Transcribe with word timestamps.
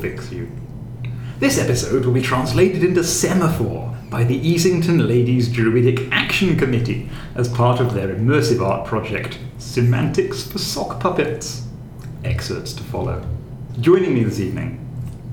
Fix 0.00 0.32
You. 0.32 0.50
This 1.38 1.58
episode 1.58 2.04
will 2.04 2.12
be 2.12 2.22
translated 2.22 2.82
into 2.82 3.04
semaphore 3.04 3.96
by 4.08 4.24
the 4.24 4.40
Easington 4.40 5.06
Ladies 5.06 5.48
Druidic 5.48 6.10
Action 6.10 6.56
Committee 6.56 7.08
as 7.34 7.48
part 7.48 7.80
of 7.80 7.94
their 7.94 8.08
immersive 8.08 8.60
art 8.60 8.86
project, 8.86 9.38
Semantics 9.58 10.42
for 10.50 10.58
Sock 10.58 11.00
Puppets. 11.00 11.66
Excerpts 12.24 12.72
to 12.74 12.82
follow. 12.82 13.24
Joining 13.80 14.14
me 14.14 14.24
this 14.24 14.40
evening, 14.40 14.86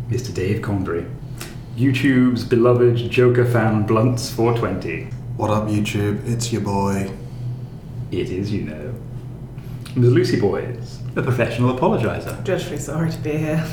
Mr. 0.10 0.34
Dave 0.34 0.62
Condry, 0.62 1.10
YouTube's 1.76 2.44
beloved 2.44 2.98
Joker 3.10 3.46
fan 3.46 3.88
Blunts420. 3.88 5.14
What 5.38 5.50
up, 5.50 5.68
YouTube? 5.68 6.26
It's 6.28 6.52
your 6.52 6.62
boy. 6.62 7.12
It 8.12 8.30
is, 8.30 8.52
you 8.52 8.62
know. 8.64 8.96
Ms. 9.96 10.14
Lucy 10.14 10.40
Boys, 10.40 11.00
a 11.16 11.22
professional 11.22 11.78
apologizer. 11.78 12.44
Dreadfully 12.44 12.78
sorry 12.78 13.12
to 13.12 13.18
be 13.18 13.32
here. 13.32 13.68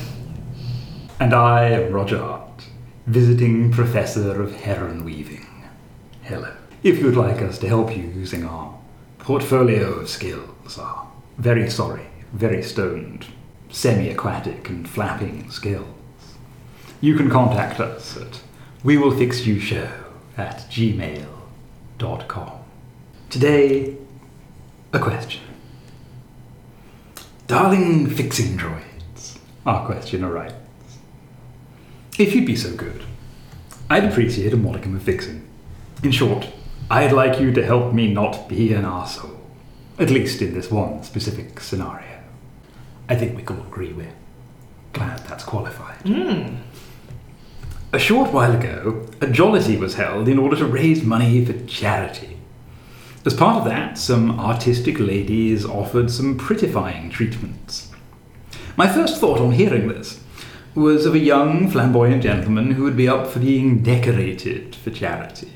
And 1.20 1.32
I 1.32 1.68
am 1.68 1.92
Roger 1.92 2.18
Hart, 2.18 2.64
visiting 3.06 3.70
professor 3.70 4.42
of 4.42 4.52
heron 4.52 5.04
weaving. 5.04 5.46
Hello. 6.22 6.52
If 6.82 6.98
you'd 6.98 7.14
like 7.14 7.40
us 7.40 7.56
to 7.60 7.68
help 7.68 7.96
you 7.96 8.02
using 8.02 8.44
our 8.44 8.76
portfolio 9.18 9.92
of 9.92 10.08
skills, 10.08 10.76
our 10.76 11.06
very 11.38 11.70
sorry, 11.70 12.08
very 12.32 12.64
stoned, 12.64 13.26
semi 13.70 14.08
aquatic, 14.08 14.68
and 14.68 14.88
flapping 14.88 15.48
skills, 15.52 15.86
you 17.00 17.16
can 17.16 17.30
contact 17.30 17.78
us 17.78 18.16
at 18.16 18.40
we 18.82 18.98
will 18.98 19.16
fix 19.16 19.46
you 19.46 19.60
show 19.60 19.88
at 20.36 20.66
gmail.com. 20.68 22.50
Today, 23.30 23.96
a 24.92 24.98
question. 24.98 25.42
Darling 27.46 28.10
fixing 28.10 28.58
droids, 28.58 29.38
our 29.64 29.86
questioner 29.86 30.28
writes. 30.28 30.63
If 32.16 32.32
you'd 32.32 32.46
be 32.46 32.54
so 32.54 32.72
good, 32.72 33.02
I'd 33.90 34.04
appreciate 34.04 34.52
a 34.52 34.56
modicum 34.56 34.94
of 34.94 35.02
fixing. 35.02 35.48
In 36.04 36.12
short, 36.12 36.46
I'd 36.88 37.10
like 37.10 37.40
you 37.40 37.52
to 37.52 37.66
help 37.66 37.92
me 37.92 38.12
not 38.12 38.48
be 38.48 38.72
an 38.72 38.84
arsehole. 38.84 39.36
At 39.98 40.10
least 40.10 40.40
in 40.40 40.54
this 40.54 40.70
one 40.70 41.02
specific 41.02 41.58
scenario. 41.58 42.20
I 43.08 43.16
think 43.16 43.36
we 43.36 43.42
can 43.42 43.58
all 43.58 43.66
agree 43.66 43.92
we're 43.92 44.12
glad 44.92 45.18
that's 45.26 45.42
qualified. 45.42 45.96
Hmm. 46.06 46.54
A 47.92 47.98
short 47.98 48.32
while 48.32 48.54
ago, 48.54 49.06
a 49.20 49.26
jollity 49.26 49.76
was 49.76 49.94
held 49.94 50.28
in 50.28 50.38
order 50.38 50.56
to 50.56 50.66
raise 50.66 51.02
money 51.02 51.44
for 51.44 51.66
charity. 51.66 52.38
As 53.26 53.34
part 53.34 53.56
of 53.56 53.64
that, 53.64 53.98
some 53.98 54.38
artistic 54.38 55.00
ladies 55.00 55.64
offered 55.64 56.12
some 56.12 56.38
prettifying 56.38 57.10
treatments. 57.10 57.90
My 58.76 58.86
first 58.86 59.20
thought 59.20 59.40
on 59.40 59.52
hearing 59.52 59.88
this 59.88 60.23
was 60.74 61.06
of 61.06 61.14
a 61.14 61.18
young, 61.18 61.70
flamboyant 61.70 62.22
gentleman 62.22 62.72
who 62.72 62.82
would 62.82 62.96
be 62.96 63.08
up 63.08 63.26
for 63.26 63.38
being 63.38 63.82
decorated 63.82 64.74
for 64.74 64.90
charity. 64.90 65.52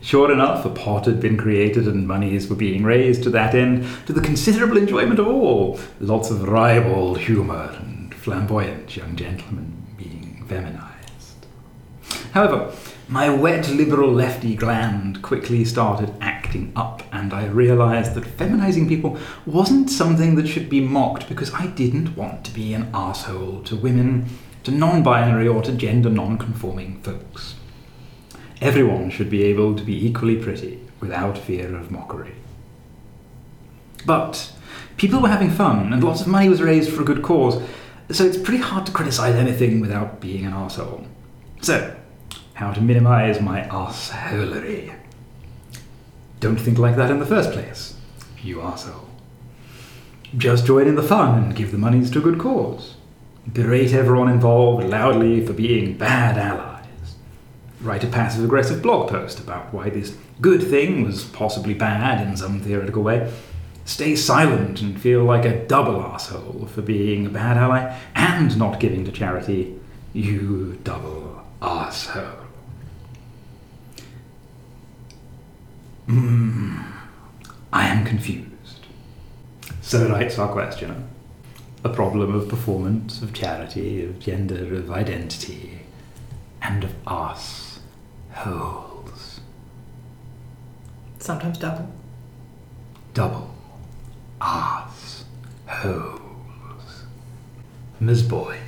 Sure 0.00 0.30
enough, 0.30 0.66
a 0.66 0.70
pot 0.70 1.06
had 1.06 1.18
been 1.18 1.38
created 1.38 1.88
and 1.88 2.06
monies 2.06 2.48
were 2.48 2.56
being 2.56 2.84
raised 2.84 3.22
to 3.22 3.30
that 3.30 3.54
end, 3.54 3.86
to 4.06 4.12
the 4.12 4.20
considerable 4.20 4.76
enjoyment 4.76 5.18
of 5.18 5.26
all. 5.26 5.80
Lots 5.98 6.30
of 6.30 6.46
ribald 6.46 7.20
humour 7.20 7.74
and 7.80 8.14
flamboyant 8.14 8.94
young 8.94 9.16
gentlemen 9.16 9.72
being 9.96 10.44
feminised. 10.46 11.46
However, 12.32 12.70
my 13.08 13.30
wet 13.30 13.70
liberal 13.70 14.12
lefty 14.12 14.54
gland 14.54 15.22
quickly 15.22 15.64
started 15.64 16.12
acting 16.20 16.33
up, 16.76 17.02
and 17.12 17.32
I 17.32 17.46
realised 17.46 18.14
that 18.14 18.24
feminising 18.24 18.88
people 18.88 19.18
wasn't 19.46 19.90
something 19.90 20.34
that 20.36 20.46
should 20.46 20.68
be 20.68 20.80
mocked 20.80 21.28
because 21.28 21.52
I 21.54 21.66
didn't 21.66 22.16
want 22.16 22.44
to 22.44 22.52
be 22.52 22.74
an 22.74 22.90
asshole 22.94 23.62
to 23.64 23.76
women, 23.76 24.26
to 24.64 24.70
non 24.70 25.02
binary, 25.02 25.48
or 25.48 25.62
to 25.62 25.72
gender 25.72 26.10
non 26.10 26.38
conforming 26.38 27.00
folks. 27.02 27.54
Everyone 28.60 29.10
should 29.10 29.30
be 29.30 29.42
able 29.44 29.74
to 29.74 29.84
be 29.84 30.06
equally 30.06 30.36
pretty 30.36 30.80
without 31.00 31.36
fear 31.36 31.76
of 31.76 31.90
mockery. 31.90 32.34
But 34.06 34.52
people 34.96 35.20
were 35.20 35.28
having 35.28 35.50
fun, 35.50 35.92
and 35.92 36.02
lots 36.02 36.20
of 36.20 36.28
money 36.28 36.48
was 36.48 36.62
raised 36.62 36.92
for 36.92 37.02
a 37.02 37.04
good 37.04 37.22
cause, 37.22 37.62
so 38.10 38.24
it's 38.24 38.38
pretty 38.38 38.62
hard 38.62 38.86
to 38.86 38.92
criticise 38.92 39.34
anything 39.34 39.80
without 39.80 40.20
being 40.20 40.44
an 40.44 40.52
arsehole. 40.52 41.06
So, 41.62 41.96
how 42.54 42.72
to 42.72 42.80
minimise 42.80 43.40
my 43.40 43.62
arseholery? 43.62 44.94
Don't 46.44 46.60
think 46.60 46.76
like 46.76 46.96
that 46.96 47.10
in 47.10 47.20
the 47.20 47.24
first 47.24 47.52
place, 47.52 47.94
you 48.42 48.58
arsehole. 48.58 49.08
Just 50.36 50.66
join 50.66 50.86
in 50.86 50.94
the 50.94 51.02
fun 51.02 51.42
and 51.42 51.56
give 51.56 51.72
the 51.72 51.78
monies 51.78 52.10
to 52.10 52.18
a 52.18 52.20
good 52.20 52.38
cause. 52.38 52.96
Berate 53.46 53.94
everyone 53.94 54.28
involved 54.28 54.86
loudly 54.86 55.46
for 55.46 55.54
being 55.54 55.96
bad 55.96 56.36
allies. 56.36 57.16
Write 57.80 58.04
a 58.04 58.08
passive 58.08 58.44
aggressive 58.44 58.82
blog 58.82 59.08
post 59.08 59.40
about 59.40 59.72
why 59.72 59.88
this 59.88 60.18
good 60.42 60.62
thing 60.62 61.02
was 61.02 61.24
possibly 61.24 61.72
bad 61.72 62.20
in 62.28 62.36
some 62.36 62.60
theoretical 62.60 63.02
way. 63.02 63.32
Stay 63.86 64.14
silent 64.14 64.82
and 64.82 65.00
feel 65.00 65.24
like 65.24 65.46
a 65.46 65.66
double 65.66 66.02
asshole 66.02 66.68
for 66.70 66.82
being 66.82 67.24
a 67.24 67.30
bad 67.30 67.56
ally 67.56 67.98
and 68.14 68.58
not 68.58 68.80
giving 68.80 69.06
to 69.06 69.12
charity. 69.12 69.80
You 70.12 70.78
double 70.84 71.42
asshole. 71.62 72.43
Hmm. 76.06 76.80
I 77.72 77.86
am 77.88 78.04
confused. 78.04 78.86
So 79.80 80.08
writes 80.08 80.38
our 80.38 80.52
questioner. 80.52 81.02
A 81.82 81.88
problem 81.88 82.34
of 82.34 82.48
performance, 82.48 83.20
of 83.20 83.32
charity, 83.32 84.04
of 84.04 84.18
gender, 84.18 84.74
of 84.76 84.90
identity, 84.90 85.80
and 86.62 86.84
of 86.84 86.94
us 87.06 87.80
holes. 88.32 89.40
Sometimes 91.18 91.58
double. 91.58 91.88
Double 93.14 93.54
Us 94.40 95.24
holes. 95.66 97.04
Ms. 98.00 98.22
Boy. 98.24 98.58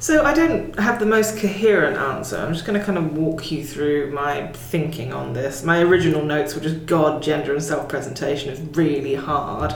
So 0.00 0.24
I 0.24 0.32
don't 0.32 0.78
have 0.78 1.00
the 1.00 1.06
most 1.06 1.38
coherent 1.38 1.96
answer. 1.96 2.36
I'm 2.36 2.52
just 2.52 2.64
going 2.64 2.78
to 2.78 2.84
kind 2.84 2.96
of 2.96 3.16
walk 3.16 3.50
you 3.50 3.64
through 3.64 4.12
my 4.12 4.46
thinking 4.52 5.12
on 5.12 5.32
this. 5.32 5.64
My 5.64 5.80
original 5.80 6.24
notes 6.24 6.54
were 6.54 6.60
just 6.60 6.86
God, 6.86 7.20
gender, 7.20 7.52
and 7.52 7.62
self-presentation 7.62 8.50
is 8.50 8.60
really 8.76 9.16
hard. 9.16 9.74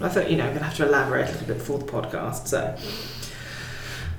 I 0.00 0.08
thought, 0.08 0.30
you 0.30 0.36
know, 0.36 0.44
I'm 0.44 0.50
going 0.50 0.60
to 0.60 0.64
have 0.64 0.76
to 0.78 0.88
elaborate 0.88 1.28
a 1.28 1.32
little 1.32 1.46
bit 1.46 1.62
for 1.62 1.78
the 1.78 1.84
podcast. 1.84 2.48
So 2.48 2.76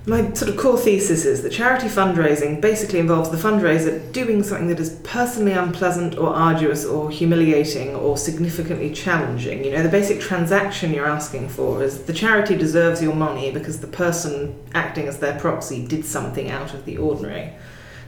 my 0.08 0.34
sort 0.34 0.50
of 0.50 0.58
core 0.58 0.80
thesis 0.80 1.26
is 1.26 1.44
that 1.44 1.52
charity 1.52 1.88
fundraising 1.88 2.60
basically 2.60 2.98
involves 2.98 3.30
the 3.30 3.38
fundraiser 3.38 4.12
doing 4.12 4.42
something 4.42 4.68
that 4.68 4.80
is 4.80 5.00
personally 5.04 5.52
unpleasant 5.52 6.18
or 6.18 6.34
arduous 6.34 6.86
or 6.86 7.12
humiliating 7.12 7.96
or 7.96 8.18
significantly 8.18 8.92
challenging. 8.92 9.64
You 9.64 9.74
know, 9.74 9.84
the 9.84 9.90
basic 9.90 10.20
transaction 10.20 10.92
you're 10.92 11.06
asking 11.06 11.50
for 11.50 11.84
is 11.84 12.04
the 12.04 12.14
charity 12.14 12.56
deserves 12.56 13.00
your 13.00 13.14
money 13.14 13.52
because 13.52 13.80
the 13.80 13.88
person 13.88 14.56
acting 14.74 15.08
as 15.08 15.20
their 15.20 15.40
proxy 15.40 15.86
did 15.86 16.04
something 16.04 16.50
out 16.50 16.74
of 16.74 16.86
the 16.86 16.98
ordinary. 16.98 17.54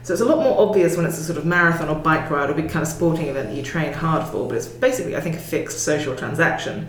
So 0.02 0.12
it's 0.12 0.20
a 0.20 0.26
lot 0.26 0.42
more 0.42 0.60
obvious 0.60 0.96
when 0.96 1.06
it's 1.06 1.18
a 1.18 1.22
sort 1.22 1.38
of 1.38 1.46
marathon 1.46 1.88
or 1.88 1.94
bike 1.94 2.28
ride 2.28 2.50
or 2.50 2.54
big 2.54 2.70
kind 2.70 2.82
of 2.82 2.88
sporting 2.88 3.28
event 3.28 3.50
that 3.50 3.56
you 3.56 3.62
train 3.62 3.92
hard 3.92 4.26
for, 4.28 4.48
but 4.48 4.56
it's 4.56 4.66
basically, 4.66 5.16
I 5.16 5.20
think, 5.20 5.36
a 5.36 5.38
fixed 5.38 5.78
social 5.78 6.16
transaction 6.16 6.88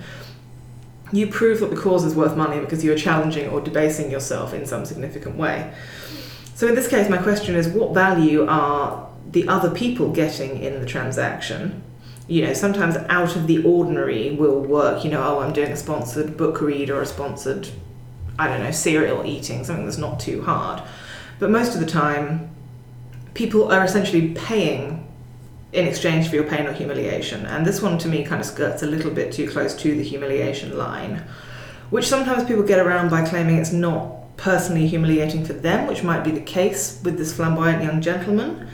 you 1.16 1.28
prove 1.28 1.62
that 1.62 1.70
the 1.70 1.78
cause 1.78 2.04
is 2.04 2.16
worth 2.16 2.36
money 2.36 2.60
because 2.60 2.84
you 2.84 2.92
are 2.92 2.98
challenging 2.98 3.50
or 3.50 3.62
debasing 3.62 4.12
yourself 4.12 4.54
in 4.54 4.66
some 4.66 4.86
significant 4.86 5.36
way. 5.36 5.74
So 6.56 6.68
in 6.68 6.76
this 6.76 6.88
case, 6.88 7.10
my 7.10 7.18
question 7.18 7.56
is 7.56 7.68
what 7.68 7.94
value 7.94 8.46
are 8.48 9.10
the 9.32 9.48
other 9.48 9.70
people 9.70 10.12
getting 10.12 10.62
in 10.62 10.80
the 10.80 10.86
transaction? 10.86 11.84
You 12.28 12.46
know, 12.46 12.54
sometimes 12.54 12.98
out 13.10 13.36
of 13.36 13.48
the 13.48 13.64
ordinary 13.64 14.32
will 14.32 14.60
work. 14.60 15.04
You 15.04 15.12
know, 15.12 15.24
oh, 15.24 15.40
I'm 15.40 15.54
doing 15.54 15.72
a 15.72 15.78
sponsored 15.78 16.38
book 16.38 16.60
read 16.62 16.90
or 16.90 17.02
a 17.02 17.06
sponsored, 17.06 17.70
I 18.40 18.48
don't 18.48 18.62
know, 18.62 18.72
cereal 18.72 19.26
eating, 19.26 19.64
something 19.64 19.86
that's 19.86 19.98
not 19.98 20.20
too 20.20 20.42
hard. 20.42 20.82
But 21.40 21.50
most 21.50 21.76
of 21.76 21.80
the 21.80 21.86
time, 21.86 22.50
people 23.34 23.72
are 23.72 23.84
essentially 23.84 24.34
paying 24.34 25.05
in 25.76 25.86
exchange 25.88 26.30
for 26.30 26.36
your 26.36 26.46
pain 26.46 26.66
or 26.66 26.74
humiliation. 26.74 27.46
And 27.46 27.66
this 27.66 27.82
one 27.82 27.98
to 28.00 28.08
me 28.08 28.24
kind 28.24 28.40
of 28.40 28.48
skirts 28.48 28.82
a 28.82 28.88
little 28.88 29.12
bit 29.12 29.34
too 29.34 29.50
close 29.50 29.76
to 29.76 29.96
the 29.96 30.04
humiliation 30.04 30.78
line, 30.78 31.24
which 31.90 32.08
sometimes 32.08 32.46
people 32.46 32.64
get 32.64 32.80
around 32.80 33.10
by 33.10 33.28
claiming 33.28 33.58
it's 33.58 33.74
not 33.74 34.38
personally 34.38 34.88
humiliating 34.88 35.46
for 35.46 35.54
them, 35.54 35.88
which 35.88 36.04
might 36.04 36.24
be 36.24 36.32
the 36.32 36.42
case 36.42 37.00
with 37.04 37.18
this 37.18 37.36
flamboyant 37.36 37.84
young 37.84 38.02
gentleman. 38.02 38.68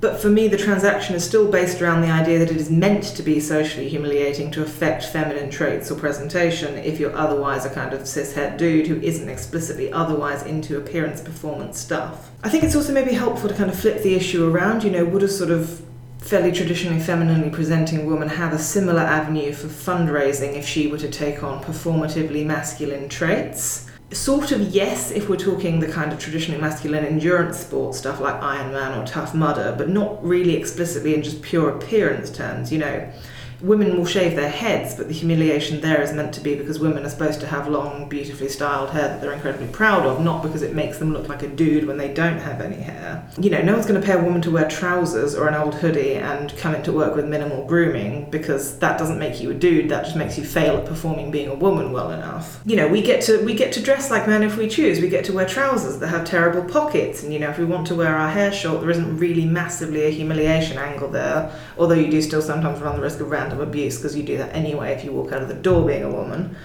But 0.00 0.20
for 0.20 0.28
me, 0.28 0.46
the 0.46 0.56
transaction 0.56 1.16
is 1.16 1.24
still 1.24 1.50
based 1.50 1.82
around 1.82 2.02
the 2.02 2.10
idea 2.10 2.38
that 2.38 2.52
it 2.52 2.56
is 2.56 2.70
meant 2.70 3.02
to 3.16 3.22
be 3.22 3.40
socially 3.40 3.88
humiliating 3.88 4.52
to 4.52 4.62
affect 4.62 5.04
feminine 5.06 5.50
traits 5.50 5.90
or 5.90 5.96
presentation 5.96 6.76
if 6.76 7.00
you're 7.00 7.16
otherwise 7.16 7.64
a 7.64 7.70
kind 7.70 7.92
of 7.92 8.02
cishet 8.02 8.58
dude 8.58 8.86
who 8.86 9.00
isn't 9.00 9.28
explicitly 9.28 9.92
otherwise 9.92 10.44
into 10.44 10.76
appearance 10.76 11.20
performance 11.20 11.80
stuff. 11.80 12.30
I 12.44 12.48
think 12.48 12.62
it's 12.62 12.76
also 12.76 12.92
maybe 12.92 13.12
helpful 13.12 13.48
to 13.48 13.56
kind 13.56 13.70
of 13.70 13.78
flip 13.78 14.04
the 14.04 14.14
issue 14.14 14.48
around. 14.48 14.84
You 14.84 14.92
know, 14.92 15.04
would 15.04 15.24
a 15.24 15.28
sort 15.28 15.50
of 15.50 15.82
fairly 16.28 16.52
traditionally 16.52 17.00
femininely 17.00 17.48
presenting 17.48 18.04
woman 18.04 18.28
have 18.28 18.52
a 18.52 18.58
similar 18.58 19.00
avenue 19.00 19.50
for 19.50 19.66
fundraising 19.66 20.54
if 20.54 20.66
she 20.66 20.86
were 20.86 20.98
to 20.98 21.08
take 21.08 21.42
on 21.42 21.64
performatively 21.64 22.44
masculine 22.44 23.08
traits? 23.08 23.86
Sort 24.10 24.52
of 24.52 24.60
yes, 24.60 25.10
if 25.10 25.30
we're 25.30 25.36
talking 25.36 25.80
the 25.80 25.88
kind 25.88 26.12
of 26.12 26.18
traditionally 26.18 26.60
masculine 26.60 27.06
endurance 27.06 27.58
sport 27.58 27.94
stuff 27.94 28.20
like 28.20 28.38
Ironman 28.42 29.02
or 29.02 29.06
Tough 29.06 29.34
Mudder, 29.34 29.74
but 29.78 29.88
not 29.88 30.22
really 30.22 30.54
explicitly 30.54 31.14
in 31.14 31.22
just 31.22 31.40
pure 31.40 31.70
appearance 31.70 32.30
terms, 32.30 32.70
you 32.70 32.78
know 32.78 33.10
women 33.60 33.96
will 33.96 34.06
shave 34.06 34.36
their 34.36 34.48
heads, 34.48 34.94
but 34.94 35.08
the 35.08 35.14
humiliation 35.14 35.80
there 35.80 36.00
is 36.00 36.12
meant 36.12 36.32
to 36.34 36.40
be 36.40 36.54
because 36.54 36.78
women 36.78 37.04
are 37.04 37.08
supposed 37.08 37.40
to 37.40 37.46
have 37.46 37.68
long, 37.68 38.08
beautifully 38.08 38.48
styled 38.48 38.90
hair 38.90 39.08
that 39.08 39.20
they're 39.20 39.32
incredibly 39.32 39.66
proud 39.68 40.06
of, 40.06 40.20
not 40.20 40.42
because 40.42 40.62
it 40.62 40.74
makes 40.74 40.98
them 40.98 41.12
look 41.12 41.28
like 41.28 41.42
a 41.42 41.48
dude 41.48 41.86
when 41.86 41.96
they 41.96 42.12
don't 42.12 42.38
have 42.38 42.60
any 42.60 42.76
hair. 42.76 43.26
You 43.38 43.50
know, 43.50 43.60
no 43.62 43.72
one's 43.72 43.86
going 43.86 44.00
to 44.00 44.06
pay 44.06 44.14
a 44.14 44.22
woman 44.22 44.40
to 44.42 44.50
wear 44.50 44.68
trousers 44.68 45.34
or 45.34 45.48
an 45.48 45.54
old 45.54 45.74
hoodie 45.74 46.14
and 46.14 46.56
come 46.56 46.74
into 46.74 46.92
work 46.92 47.16
with 47.16 47.26
minimal 47.26 47.66
grooming 47.66 48.30
because 48.30 48.78
that 48.78 48.98
doesn't 48.98 49.18
make 49.18 49.40
you 49.40 49.50
a 49.50 49.54
dude. 49.54 49.88
That 49.88 50.04
just 50.04 50.16
makes 50.16 50.38
you 50.38 50.44
fail 50.44 50.76
at 50.76 50.86
performing 50.86 51.30
being 51.30 51.48
a 51.48 51.54
woman 51.54 51.92
well 51.92 52.12
enough. 52.12 52.60
You 52.64 52.76
know, 52.76 52.88
we 52.88 53.02
get 53.02 53.22
to 53.22 53.44
we 53.44 53.54
get 53.54 53.72
to 53.72 53.82
dress 53.82 54.10
like 54.10 54.28
men 54.28 54.42
if 54.42 54.56
we 54.56 54.68
choose. 54.68 55.00
We 55.00 55.08
get 55.08 55.24
to 55.26 55.32
wear 55.32 55.46
trousers 55.46 55.98
that 55.98 56.08
have 56.08 56.24
terrible 56.24 56.62
pockets, 56.62 57.22
and 57.22 57.32
you 57.32 57.38
know, 57.38 57.50
if 57.50 57.58
we 57.58 57.64
want 57.64 57.86
to 57.88 57.94
wear 57.94 58.16
our 58.16 58.30
hair 58.30 58.52
short, 58.52 58.80
there 58.80 58.90
isn't 58.90 59.18
really 59.18 59.44
massively 59.44 60.06
a 60.06 60.10
humiliation 60.10 60.78
angle 60.78 61.08
there. 61.08 61.52
Although 61.76 61.94
you 61.94 62.10
do 62.10 62.22
still 62.22 62.42
sometimes 62.42 62.80
run 62.80 62.96
the 62.96 63.02
risk 63.02 63.20
of 63.20 63.30
random 63.30 63.47
abuse 63.60 63.96
because 63.96 64.16
you 64.16 64.22
do 64.22 64.36
that 64.38 64.54
anyway 64.54 64.92
if 64.92 65.04
you 65.04 65.12
walk 65.12 65.32
out 65.32 65.42
of 65.42 65.48
the 65.48 65.54
door 65.54 65.86
being 65.86 66.02
a 66.02 66.10
woman. 66.10 66.56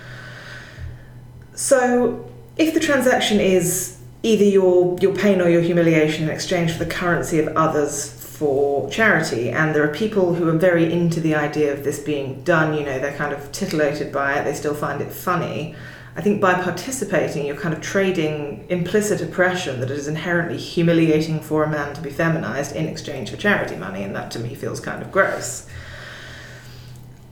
So, 1.55 2.29
if 2.57 2.73
the 2.73 2.79
transaction 2.79 3.39
is 3.39 3.99
either 4.23 4.45
your 4.45 4.97
your 4.99 5.15
pain 5.15 5.41
or 5.41 5.49
your 5.49 5.61
humiliation 5.61 6.23
in 6.23 6.29
exchange 6.29 6.71
for 6.71 6.83
the 6.83 6.89
currency 6.89 7.39
of 7.39 7.55
others 7.55 8.11
for 8.11 8.89
charity, 8.89 9.51
and 9.51 9.75
there 9.75 9.83
are 9.83 9.93
people 9.93 10.33
who 10.35 10.47
are 10.47 10.57
very 10.57 10.91
into 10.91 11.19
the 11.19 11.35
idea 11.35 11.71
of 11.71 11.83
this 11.83 11.99
being 11.99 12.41
done, 12.43 12.73
you 12.73 12.83
know, 12.83 12.99
they're 12.99 13.15
kind 13.15 13.33
of 13.33 13.51
titillated 13.51 14.11
by 14.11 14.33
it, 14.33 14.43
they 14.43 14.53
still 14.53 14.73
find 14.73 15.01
it 15.01 15.11
funny. 15.11 15.75
I 16.15 16.21
think 16.21 16.41
by 16.41 16.53
participating, 16.53 17.45
you're 17.45 17.55
kind 17.55 17.73
of 17.73 17.81
trading 17.81 18.65
implicit 18.69 19.19
oppression 19.21 19.79
that 19.79 19.89
it 19.89 19.97
is 19.97 20.07
inherently 20.07 20.57
humiliating 20.57 21.39
for 21.39 21.63
a 21.63 21.69
man 21.69 21.95
to 21.95 22.01
be 22.01 22.11
feminized 22.11 22.75
in 22.75 22.87
exchange 22.87 23.31
for 23.31 23.37
charity 23.37 23.75
money, 23.75 24.03
and 24.03 24.15
that 24.15 24.31
to 24.31 24.39
me 24.39 24.55
feels 24.55 24.79
kind 24.79 25.01
of 25.01 25.11
gross 25.11 25.67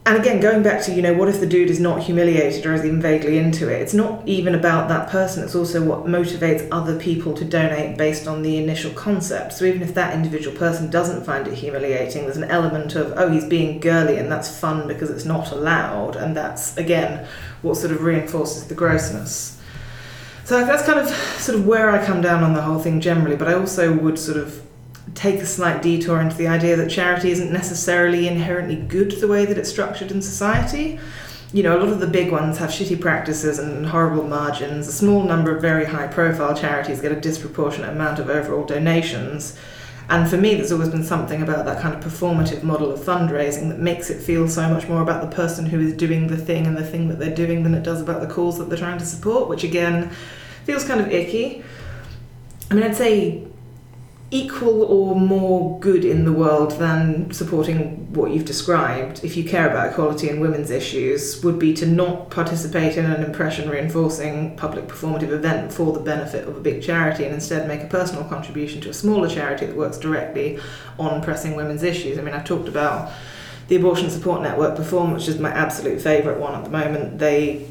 and 0.04 0.18
again, 0.18 0.40
going 0.40 0.64
back 0.64 0.82
to, 0.82 0.92
you 0.92 1.00
know, 1.00 1.14
what 1.14 1.28
if 1.28 1.38
the 1.38 1.46
dude 1.46 1.70
is 1.70 1.78
not 1.78 2.02
humiliated 2.02 2.66
or 2.66 2.74
is 2.74 2.84
even 2.84 3.00
vaguely 3.00 3.38
into 3.38 3.68
it? 3.68 3.80
It's 3.80 3.94
not 3.94 4.26
even 4.26 4.56
about 4.56 4.88
that 4.88 5.08
person, 5.08 5.44
it's 5.44 5.54
also 5.54 5.84
what 5.84 6.06
motivates 6.06 6.66
other 6.72 6.98
people 6.98 7.34
to 7.34 7.44
donate 7.44 7.96
based 7.96 8.26
on 8.26 8.42
the 8.42 8.56
initial 8.56 8.92
concept. 8.94 9.52
So 9.52 9.64
even 9.64 9.80
if 9.80 9.94
that 9.94 10.12
individual 10.12 10.56
person 10.56 10.90
doesn't 10.90 11.24
find 11.24 11.46
it 11.46 11.54
humiliating, 11.54 12.24
there's 12.24 12.36
an 12.36 12.50
element 12.50 12.96
of, 12.96 13.12
oh, 13.16 13.30
he's 13.30 13.44
being 13.44 13.78
girly 13.78 14.16
and 14.16 14.30
that's 14.30 14.58
fun 14.58 14.88
because 14.88 15.08
it's 15.08 15.24
not 15.24 15.52
allowed. 15.52 16.16
And 16.16 16.36
that's, 16.36 16.76
again, 16.76 17.24
what 17.62 17.76
sort 17.76 17.92
of 17.92 18.02
reinforces 18.02 18.66
the 18.66 18.74
grossness. 18.74 19.60
So 20.44 20.64
that's 20.64 20.84
kind 20.84 20.98
of 20.98 21.08
sort 21.08 21.56
of 21.56 21.64
where 21.64 21.90
I 21.90 22.04
come 22.04 22.20
down 22.20 22.42
on 22.42 22.54
the 22.54 22.62
whole 22.62 22.80
thing 22.80 23.00
generally, 23.00 23.36
but 23.36 23.46
I 23.46 23.54
also 23.54 23.96
would 23.96 24.18
sort 24.18 24.36
of 24.36 24.62
take 25.14 25.36
a 25.36 25.46
slight 25.46 25.82
detour 25.82 26.20
into 26.20 26.36
the 26.36 26.48
idea 26.48 26.76
that 26.76 26.90
charity 26.90 27.30
isn't 27.30 27.52
necessarily 27.52 28.28
inherently 28.28 28.76
good 28.76 29.10
the 29.12 29.28
way 29.28 29.44
that 29.44 29.58
it's 29.58 29.70
structured 29.70 30.10
in 30.10 30.22
society. 30.22 30.98
You 31.52 31.62
know, 31.62 31.76
a 31.76 31.80
lot 31.80 31.88
of 31.88 32.00
the 32.00 32.06
big 32.06 32.32
ones 32.32 32.56
have 32.58 32.70
shitty 32.70 33.00
practices 33.00 33.58
and 33.58 33.84
horrible 33.84 34.24
margins. 34.24 34.88
A 34.88 34.92
small 34.92 35.22
number 35.24 35.54
of 35.54 35.60
very 35.60 35.84
high 35.84 36.06
profile 36.06 36.56
charities 36.56 37.00
get 37.00 37.12
a 37.12 37.20
disproportionate 37.20 37.90
amount 37.90 38.18
of 38.18 38.30
overall 38.30 38.64
donations. 38.64 39.58
And 40.08 40.28
for 40.28 40.36
me, 40.36 40.54
there's 40.54 40.72
always 40.72 40.88
been 40.88 41.04
something 41.04 41.42
about 41.42 41.64
that 41.66 41.80
kind 41.80 41.94
of 41.94 42.02
performative 42.02 42.62
model 42.62 42.90
of 42.90 43.00
fundraising 43.00 43.68
that 43.68 43.78
makes 43.78 44.10
it 44.10 44.20
feel 44.20 44.48
so 44.48 44.68
much 44.68 44.88
more 44.88 45.02
about 45.02 45.22
the 45.22 45.34
person 45.34 45.66
who 45.66 45.80
is 45.80 45.94
doing 45.94 46.26
the 46.26 46.36
thing 46.36 46.66
and 46.66 46.76
the 46.76 46.84
thing 46.84 47.08
that 47.08 47.18
they're 47.18 47.34
doing 47.34 47.62
than 47.62 47.74
it 47.74 47.82
does 47.82 48.00
about 48.00 48.20
the 48.20 48.32
cause 48.32 48.58
that 48.58 48.68
they're 48.68 48.78
trying 48.78 48.98
to 48.98 49.06
support, 49.06 49.48
which 49.48 49.64
again 49.64 50.10
feels 50.64 50.84
kind 50.84 51.00
of 51.00 51.08
icky. 51.08 51.62
I 52.70 52.74
mean, 52.74 52.82
I'd 52.82 52.96
say 52.96 53.46
equal 54.32 54.82
or 54.84 55.14
more 55.14 55.78
good 55.78 56.06
in 56.06 56.24
the 56.24 56.32
world 56.32 56.72
than 56.72 57.30
supporting 57.32 58.10
what 58.14 58.30
you've 58.30 58.46
described, 58.46 59.22
if 59.22 59.36
you 59.36 59.44
care 59.44 59.68
about 59.68 59.90
equality 59.90 60.30
and 60.30 60.40
women's 60.40 60.70
issues, 60.70 61.44
would 61.44 61.58
be 61.58 61.74
to 61.74 61.84
not 61.84 62.30
participate 62.30 62.96
in 62.96 63.04
an 63.04 63.22
impression 63.22 63.68
reinforcing 63.68 64.56
public 64.56 64.86
performative 64.86 65.30
event 65.30 65.70
for 65.70 65.92
the 65.92 66.00
benefit 66.00 66.48
of 66.48 66.56
a 66.56 66.60
big 66.60 66.82
charity 66.82 67.24
and 67.24 67.34
instead 67.34 67.68
make 67.68 67.82
a 67.82 67.86
personal 67.86 68.24
contribution 68.24 68.80
to 68.80 68.88
a 68.88 68.94
smaller 68.94 69.28
charity 69.28 69.66
that 69.66 69.76
works 69.76 69.98
directly 69.98 70.58
on 70.98 71.22
pressing 71.22 71.54
women's 71.54 71.82
issues. 71.82 72.18
I 72.18 72.22
mean, 72.22 72.34
I've 72.34 72.46
talked 72.46 72.68
about 72.68 73.12
the 73.68 73.76
Abortion 73.76 74.08
Support 74.08 74.40
Network 74.40 74.76
Perform, 74.76 75.12
which 75.12 75.28
is 75.28 75.38
my 75.38 75.50
absolute 75.50 76.00
favourite 76.00 76.40
one 76.40 76.54
at 76.54 76.64
the 76.64 76.70
moment. 76.70 77.18
They 77.18 77.68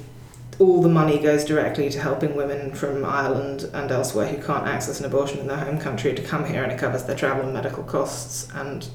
all 0.61 0.79
the 0.79 0.89
money 0.89 1.17
goes 1.17 1.43
directly 1.43 1.89
to 1.89 1.99
helping 1.99 2.35
women 2.35 2.71
from 2.71 3.03
Ireland 3.03 3.67
and 3.73 3.89
elsewhere 3.89 4.27
who 4.27 4.39
can't 4.39 4.67
access 4.67 4.99
an 4.99 5.07
abortion 5.07 5.39
in 5.39 5.47
their 5.47 5.57
home 5.57 5.79
country 5.79 6.13
to 6.13 6.21
come 6.21 6.45
here 6.45 6.61
and 6.61 6.71
it 6.71 6.77
covers 6.77 7.03
their 7.03 7.15
travel 7.15 7.45
and 7.45 7.53
medical 7.53 7.83
costs. 7.83 8.47
And 8.53 8.87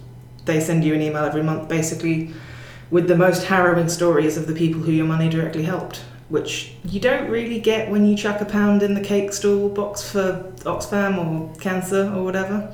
they 0.44 0.60
send 0.60 0.84
you 0.84 0.94
an 0.94 1.02
email 1.02 1.24
every 1.24 1.42
month 1.42 1.68
basically 1.68 2.32
with 2.92 3.08
the 3.08 3.16
most 3.16 3.46
harrowing 3.46 3.88
stories 3.88 4.36
of 4.36 4.46
the 4.46 4.54
people 4.54 4.80
who 4.80 4.92
your 4.92 5.06
money 5.06 5.28
directly 5.28 5.64
helped, 5.64 6.04
which 6.28 6.72
you 6.84 7.00
don't 7.00 7.28
really 7.28 7.60
get 7.60 7.90
when 7.90 8.06
you 8.06 8.16
chuck 8.16 8.40
a 8.40 8.44
pound 8.44 8.84
in 8.84 8.94
the 8.94 9.00
cake 9.00 9.32
stall 9.32 9.68
box 9.68 10.08
for 10.08 10.52
Oxfam 10.58 11.18
or 11.18 11.52
cancer 11.56 12.12
or 12.14 12.22
whatever. 12.22 12.72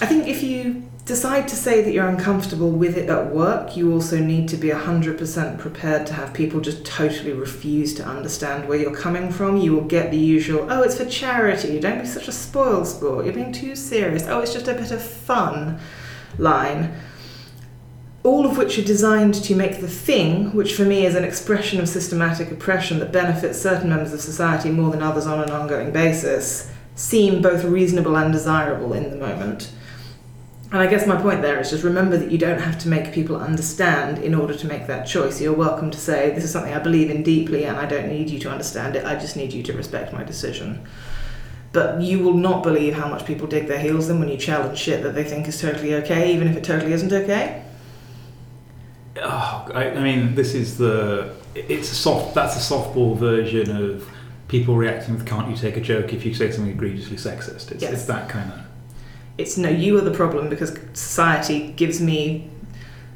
I 0.00 0.06
think 0.06 0.26
if 0.26 0.42
you 0.42 0.89
decide 1.10 1.48
to 1.48 1.56
say 1.56 1.82
that 1.82 1.90
you're 1.90 2.06
uncomfortable 2.06 2.70
with 2.70 2.96
it 2.96 3.10
at 3.10 3.34
work, 3.34 3.76
you 3.76 3.92
also 3.92 4.16
need 4.16 4.48
to 4.48 4.56
be 4.56 4.68
100% 4.68 5.58
prepared 5.58 6.06
to 6.06 6.12
have 6.12 6.32
people 6.32 6.60
just 6.60 6.84
totally 6.84 7.32
refuse 7.32 7.92
to 7.94 8.04
understand 8.06 8.68
where 8.68 8.78
you're 8.78 8.94
coming 8.94 9.32
from. 9.32 9.56
You 9.56 9.72
will 9.72 9.88
get 9.88 10.12
the 10.12 10.16
usual, 10.16 10.68
oh, 10.70 10.82
it's 10.82 10.96
for 10.96 11.04
charity, 11.04 11.80
don't 11.80 11.98
be 11.98 12.06
such 12.06 12.28
a 12.28 12.32
spoil 12.32 12.84
sport, 12.84 13.24
you're 13.24 13.34
being 13.34 13.52
too 13.52 13.74
serious, 13.74 14.28
oh, 14.28 14.38
it's 14.38 14.52
just 14.52 14.68
a 14.68 14.74
bit 14.74 14.92
of 14.92 15.02
fun 15.02 15.80
line. 16.38 16.94
All 18.22 18.46
of 18.46 18.56
which 18.56 18.78
are 18.78 18.84
designed 18.84 19.34
to 19.34 19.56
make 19.56 19.80
the 19.80 19.88
thing, 19.88 20.54
which 20.54 20.74
for 20.74 20.84
me 20.84 21.06
is 21.06 21.16
an 21.16 21.24
expression 21.24 21.80
of 21.80 21.88
systematic 21.88 22.52
oppression 22.52 23.00
that 23.00 23.10
benefits 23.10 23.60
certain 23.60 23.88
members 23.88 24.12
of 24.12 24.20
society 24.20 24.70
more 24.70 24.92
than 24.92 25.02
others 25.02 25.26
on 25.26 25.42
an 25.42 25.50
ongoing 25.50 25.90
basis, 25.90 26.70
seem 26.94 27.42
both 27.42 27.64
reasonable 27.64 28.16
and 28.16 28.32
desirable 28.32 28.92
in 28.92 29.10
the 29.10 29.16
moment. 29.16 29.72
And 30.72 30.80
I 30.80 30.86
guess 30.86 31.04
my 31.04 31.20
point 31.20 31.42
there 31.42 31.58
is 31.58 31.70
just 31.70 31.82
remember 31.82 32.16
that 32.16 32.30
you 32.30 32.38
don't 32.38 32.60
have 32.60 32.78
to 32.80 32.88
make 32.88 33.12
people 33.12 33.34
understand 33.36 34.18
in 34.18 34.34
order 34.36 34.54
to 34.54 34.66
make 34.68 34.86
that 34.86 35.04
choice. 35.04 35.40
You're 35.40 35.52
welcome 35.52 35.90
to 35.90 35.98
say, 35.98 36.30
This 36.30 36.44
is 36.44 36.52
something 36.52 36.72
I 36.72 36.78
believe 36.78 37.10
in 37.10 37.24
deeply, 37.24 37.64
and 37.64 37.76
I 37.76 37.86
don't 37.86 38.08
need 38.08 38.30
you 38.30 38.38
to 38.40 38.50
understand 38.50 38.94
it. 38.94 39.04
I 39.04 39.16
just 39.16 39.36
need 39.36 39.52
you 39.52 39.64
to 39.64 39.72
respect 39.72 40.12
my 40.12 40.22
decision. 40.22 40.86
But 41.72 42.00
you 42.02 42.20
will 42.20 42.34
not 42.34 42.62
believe 42.62 42.94
how 42.94 43.08
much 43.08 43.24
people 43.24 43.48
dig 43.48 43.66
their 43.66 43.78
heels 43.80 44.08
in 44.10 44.20
when 44.20 44.28
you 44.28 44.36
challenge 44.36 44.78
shit 44.78 45.02
that 45.02 45.14
they 45.14 45.24
think 45.24 45.48
is 45.48 45.60
totally 45.60 45.94
okay, 45.94 46.32
even 46.32 46.46
if 46.46 46.56
it 46.56 46.62
totally 46.64 46.92
isn't 46.92 47.12
okay. 47.12 47.64
Oh, 49.22 49.68
I, 49.74 49.90
I 49.90 50.00
mean, 50.02 50.34
this 50.36 50.54
is 50.54 50.78
the. 50.78 51.34
It's 51.56 51.90
a 51.90 51.94
soft. 51.96 52.34
That's 52.34 52.56
a 52.56 52.74
softball 52.74 53.16
version 53.16 53.74
of 53.76 54.08
people 54.46 54.76
reacting 54.76 55.14
with 55.14 55.26
"Can't 55.26 55.50
you 55.50 55.56
take 55.56 55.76
a 55.76 55.80
joke 55.80 56.12
if 56.12 56.24
you 56.24 56.32
say 56.32 56.52
something 56.52 56.72
egregiously 56.72 57.16
sexist?" 57.16 57.72
It's, 57.72 57.82
Yes. 57.82 57.92
it's 57.92 58.04
that 58.04 58.28
kind 58.28 58.52
of. 58.52 58.60
It's 59.40 59.56
no, 59.56 59.68
you 59.68 59.96
are 59.98 60.02
the 60.02 60.10
problem 60.10 60.48
because 60.48 60.78
society 60.92 61.72
gives 61.72 62.00
me 62.00 62.50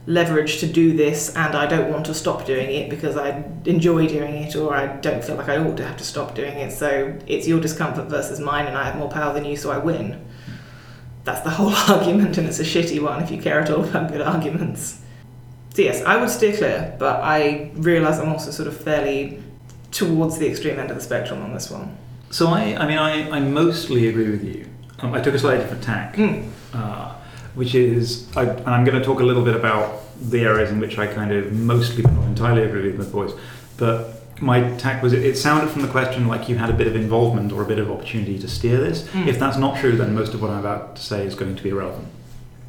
leverage 0.07 0.59
to 0.61 0.67
do 0.67 0.97
this 0.97 1.35
and 1.35 1.55
I 1.55 1.67
don't 1.67 1.91
want 1.91 2.07
to 2.07 2.15
stop 2.15 2.45
doing 2.45 2.71
it 2.71 2.91
because 2.91 3.17
I 3.17 3.43
enjoy 3.65 4.07
doing 4.07 4.35
it 4.35 4.55
or 4.55 4.75
I 4.75 4.97
don't 4.97 5.25
feel 5.25 5.37
like 5.37 5.49
I 5.49 5.57
ought 5.57 5.77
to 5.79 5.87
have 5.87 5.97
to 5.97 6.05
stop 6.05 6.35
doing 6.35 6.59
it. 6.59 6.73
So 6.73 7.19
it's 7.27 7.49
your 7.49 7.61
discomfort 7.61 8.09
versus 8.09 8.39
mine 8.39 8.67
and 8.67 8.77
I 8.77 8.85
have 8.85 8.97
more 8.97 9.11
power 9.11 9.33
than 9.33 9.45
you, 9.45 9.57
so 9.57 9.71
I 9.71 9.79
win. 9.79 10.23
That's 11.25 11.41
the 11.41 11.51
whole 11.51 11.75
argument 11.95 12.37
and 12.39 12.47
it's 12.47 12.61
a 12.61 12.65
shitty 12.65 13.03
one 13.03 13.23
if 13.23 13.31
you 13.31 13.41
care 13.41 13.61
at 13.61 13.71
all 13.71 13.85
about 13.85 14.13
good 14.13 14.21
arguments. 14.21 15.01
So 15.75 15.83
yes, 15.83 16.03
I 16.03 16.17
would 16.17 16.31
steer 16.31 16.57
clear, 16.57 16.95
but 16.99 17.21
I 17.21 17.71
realise 17.75 18.19
I'm 18.19 18.29
also 18.29 18.51
sort 18.51 18.69
of 18.69 18.77
fairly 18.77 19.43
towards 19.91 20.39
the 20.39 20.49
extreme 20.49 20.79
end 20.79 20.91
of 20.91 20.97
the 20.97 21.03
spectrum 21.03 21.43
on 21.43 21.53
this 21.53 21.71
one. 21.71 21.97
So 22.31 22.49
I, 22.49 22.77
I 22.77 22.87
mean, 22.87 22.99
I, 22.99 23.31
I 23.31 23.41
mostly 23.41 24.09
agree 24.09 24.31
with 24.31 24.45
you. 24.45 24.67
Um, 25.05 25.15
I 25.15 25.21
took 25.21 25.35
a 25.35 25.39
slightly 25.39 25.61
different 25.63 25.83
tack, 25.85 26.17
Mm. 26.17 26.49
uh, 26.73 27.13
which 27.55 27.75
is, 27.75 28.27
I, 28.37 28.45
and 28.45 28.69
I'm 28.69 28.85
going 28.85 28.99
to 28.99 29.05
talk 29.05 29.21
a 29.21 29.25
little 29.25 29.45
bit 29.45 29.55
about 29.55 30.01
the 30.31 30.41
areas 30.41 30.71
in 30.71 30.81
which 30.81 30.99
I 30.99 31.07
kind 31.07 31.31
of 31.33 31.53
mostly, 31.53 32.03
but 32.03 32.13
not 32.13 32.25
entirely 32.25 32.63
agree 32.63 32.91
with 32.93 33.13
boys. 33.13 33.33
But 33.77 34.23
my 34.41 34.71
tack 34.77 35.03
was, 35.03 35.13
it, 35.13 35.23
it 35.25 35.37
sounded 35.37 35.71
from 35.71 35.83
the 35.83 35.89
question 35.89 36.27
like 36.27 36.49
you 36.49 36.57
had 36.57 36.71
a 36.71 36.73
bit 36.73 36.87
of 36.87 36.97
involvement 36.97 37.53
or 37.53 37.63
a 37.63 37.67
bit 37.67 37.79
of 37.79 37.91
opportunity 37.91 38.39
to 38.39 38.49
steer 38.49 38.79
this. 38.79 39.03
Mm. 39.09 39.27
If 39.27 39.39
that's 39.39 39.59
not 39.59 39.79
true, 39.79 39.97
then 39.97 40.15
most 40.15 40.33
of 40.35 40.41
what 40.41 40.51
I'm 40.51 40.59
about 40.61 40.97
to 40.97 41.03
say 41.03 41.27
is 41.27 41.35
going 41.35 41.55
to 41.55 41.63
be 41.63 41.69
irrelevant. 41.71 42.09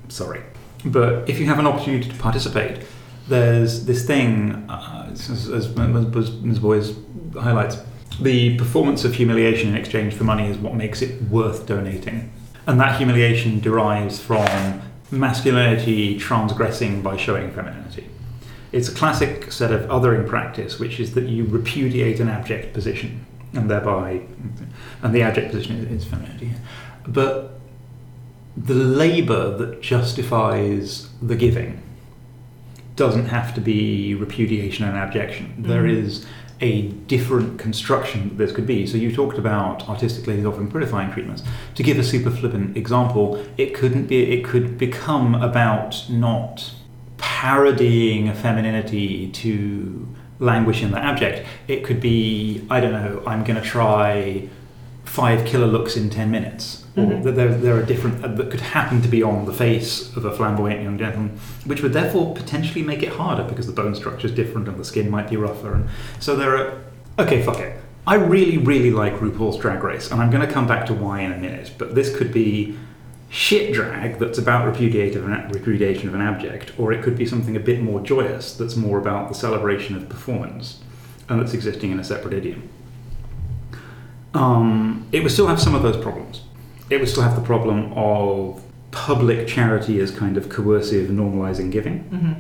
Sorry. 0.10 0.42
But 0.84 1.30
if 1.30 1.40
you 1.40 1.46
have 1.48 1.58
an 1.58 1.66
opportunity 1.68 2.10
to 2.10 2.16
participate, 2.18 2.82
there's 3.28 3.86
this 3.86 4.06
thing, 4.06 4.66
uh, 4.70 5.10
as, 5.12 5.30
as, 5.30 5.50
as 5.50 5.76
Ms. 5.76 6.60
Boys 6.60 6.94
highlights, 7.34 7.78
the 8.22 8.56
performance 8.58 9.04
of 9.04 9.14
humiliation 9.16 9.70
in 9.70 9.76
exchange 9.76 10.14
for 10.14 10.24
money 10.24 10.48
is 10.48 10.58
what 10.58 10.74
makes 10.76 11.02
it 11.02 11.22
worth 11.24 11.66
donating. 11.66 12.32
And 12.68 12.80
that 12.80 12.98
humiliation 12.98 13.60
derives 13.60 14.20
from 14.20 14.82
masculinity 15.12 16.18
transgressing 16.18 17.02
by 17.02 17.18
showing 17.18 17.52
femininity. 17.52 18.10
It's 18.72 18.90
a 18.90 18.94
classic 18.94 19.52
set 19.52 19.72
of 19.72 19.82
othering 19.90 20.28
practice, 20.28 20.80
which 20.80 21.00
is 21.00 21.14
that 21.14 21.26
you 21.26 21.46
repudiate 21.46 22.20
an 22.20 22.28
abject 22.28 22.74
position, 22.74 23.26
and 23.54 23.70
thereby, 23.70 24.22
and 25.02 25.14
the 25.14 25.22
abject 25.22 25.52
position 25.52 25.86
is, 25.88 26.06
femininity. 26.06 26.52
But 27.08 27.60
the 28.58 28.74
labour 28.74 29.56
that 29.58 29.82
justifies 29.82 31.10
the 31.22 31.36
giving 31.36 31.82
doesn't 32.96 33.26
have 33.26 33.54
to 33.54 33.62
be 33.62 34.16
repudiation 34.16 34.86
and 34.86 34.98
abjection. 34.98 35.54
There 35.58 35.84
Mhm. 35.84 36.04
is 36.04 36.26
a 36.62 36.84
different 37.08 37.60
construction 37.60 38.30
that 38.30 38.38
this 38.38 38.52
could 38.52 38.66
be. 38.66 38.88
So 38.88 38.98
you 38.98 39.14
talked 39.14 39.38
about 39.38 39.88
artistic 39.90 40.26
ladies 40.28 40.46
offering 40.46 40.72
purifying 40.72 41.12
treatments. 41.12 41.44
To 41.76 41.84
give 41.84 42.00
a 42.00 42.04
super 42.04 42.32
flippant 42.32 42.78
example, 42.78 43.44
it 43.58 43.74
couldn't 43.74 44.08
be. 44.08 44.32
It 44.32 44.46
could 44.46 44.78
become 44.78 45.36
about 45.36 46.06
not 46.10 46.74
parodying 47.18 48.30
a 48.30 48.36
femininity 48.36 49.30
to 49.32 50.08
languish 50.40 50.82
in 50.82 50.92
the 50.92 51.00
abject. 51.00 51.46
It 51.68 51.84
could 51.84 52.00
be, 52.00 52.66
I 52.70 52.80
don't 52.80 52.92
know, 52.92 53.24
I'm 53.26 53.44
going 53.44 53.62
to 53.62 53.68
try 53.68 54.50
five 55.04 55.46
killer 55.46 55.68
looks 55.68 55.96
in 55.98 56.10
ten 56.10 56.32
minutes. 56.32 56.85
Or 56.98 57.04
Mhm. 57.04 57.24
that 57.24 57.36
there, 57.36 57.50
there 57.54 57.76
are 57.76 57.84
different 57.84 58.24
uh, 58.24 58.30
that 58.30 58.50
could 58.50 58.62
happen 58.62 59.02
to 59.02 59.08
be 59.10 59.22
on 59.22 59.46
the 59.46 59.52
face 59.54 60.16
of 60.16 60.24
a 60.24 60.32
flamboyant 60.32 60.82
young 60.82 60.98
gentleman, 60.98 61.32
which 61.66 61.82
would 61.84 61.92
therefore 61.94 62.34
potentially 62.34 62.84
make 62.84 63.04
it 63.04 63.10
harder 63.10 63.44
because 63.44 63.68
the 63.68 63.74
bone 63.74 63.96
structure 63.96 64.28
is 64.28 64.34
different 64.34 64.68
and 64.70 64.78
the 64.78 64.86
skin 64.86 65.10
might 65.10 65.30
be 65.30 65.36
rougher. 65.36 65.74
And 65.74 65.90
so 66.20 66.36
there 66.36 66.56
are. 66.56 66.74
Okay, 67.20 67.42
fuck 67.42 67.60
it. 67.60 67.76
I 68.08 68.16
really, 68.16 68.58
really 68.58 68.92
like 68.92 69.20
RuPaul's 69.20 69.58
Drag 69.58 69.84
Race, 69.84 70.12
and 70.12 70.22
I'm 70.22 70.30
going 70.30 70.46
to 70.48 70.54
come 70.54 70.68
back 70.68 70.86
to 70.86 70.94
why 70.94 71.22
in 71.22 71.32
a 71.34 71.38
minute. 71.38 71.72
But 71.78 71.96
this 71.96 72.16
could 72.16 72.32
be 72.32 72.78
shit 73.30 73.74
drag 73.74 74.20
that's 74.20 74.38
about 74.38 74.66
repudiation 74.68 75.24
of, 75.24 75.30
an, 75.30 75.50
repudiation 75.50 76.08
of 76.08 76.14
an 76.14 76.22
abject, 76.22 76.72
or 76.78 76.94
it 76.94 77.02
could 77.04 77.18
be 77.18 77.26
something 77.26 77.56
a 77.56 77.60
bit 77.60 77.82
more 77.82 78.00
joyous 78.00 78.56
that's 78.56 78.76
more 78.76 79.00
about 79.00 79.28
the 79.28 79.36
celebration 79.36 79.96
of 79.96 80.08
performance 80.08 80.80
and 81.28 81.42
that's 81.42 81.54
existing 81.54 81.92
in 81.92 82.00
a 82.00 82.04
separate 82.04 82.34
idiom. 82.36 82.70
Um, 84.34 85.06
it 85.12 85.24
would 85.24 85.32
still 85.32 85.48
have 85.48 85.60
some 85.60 85.74
of 85.76 85.82
those 85.82 85.98
problems. 85.98 86.42
It 86.90 87.00
would 87.00 87.10
still 87.10 87.24
have 87.24 87.36
the 87.36 87.42
problem 87.42 87.92
of 87.94 88.62
public 88.92 89.48
charity 89.48 90.00
as 90.00 90.12
kind 90.12 90.38
of 90.38 90.50
coercive, 90.50 91.10
normalizing 91.10 91.72
giving. 91.72 92.00
hmm 92.00 92.34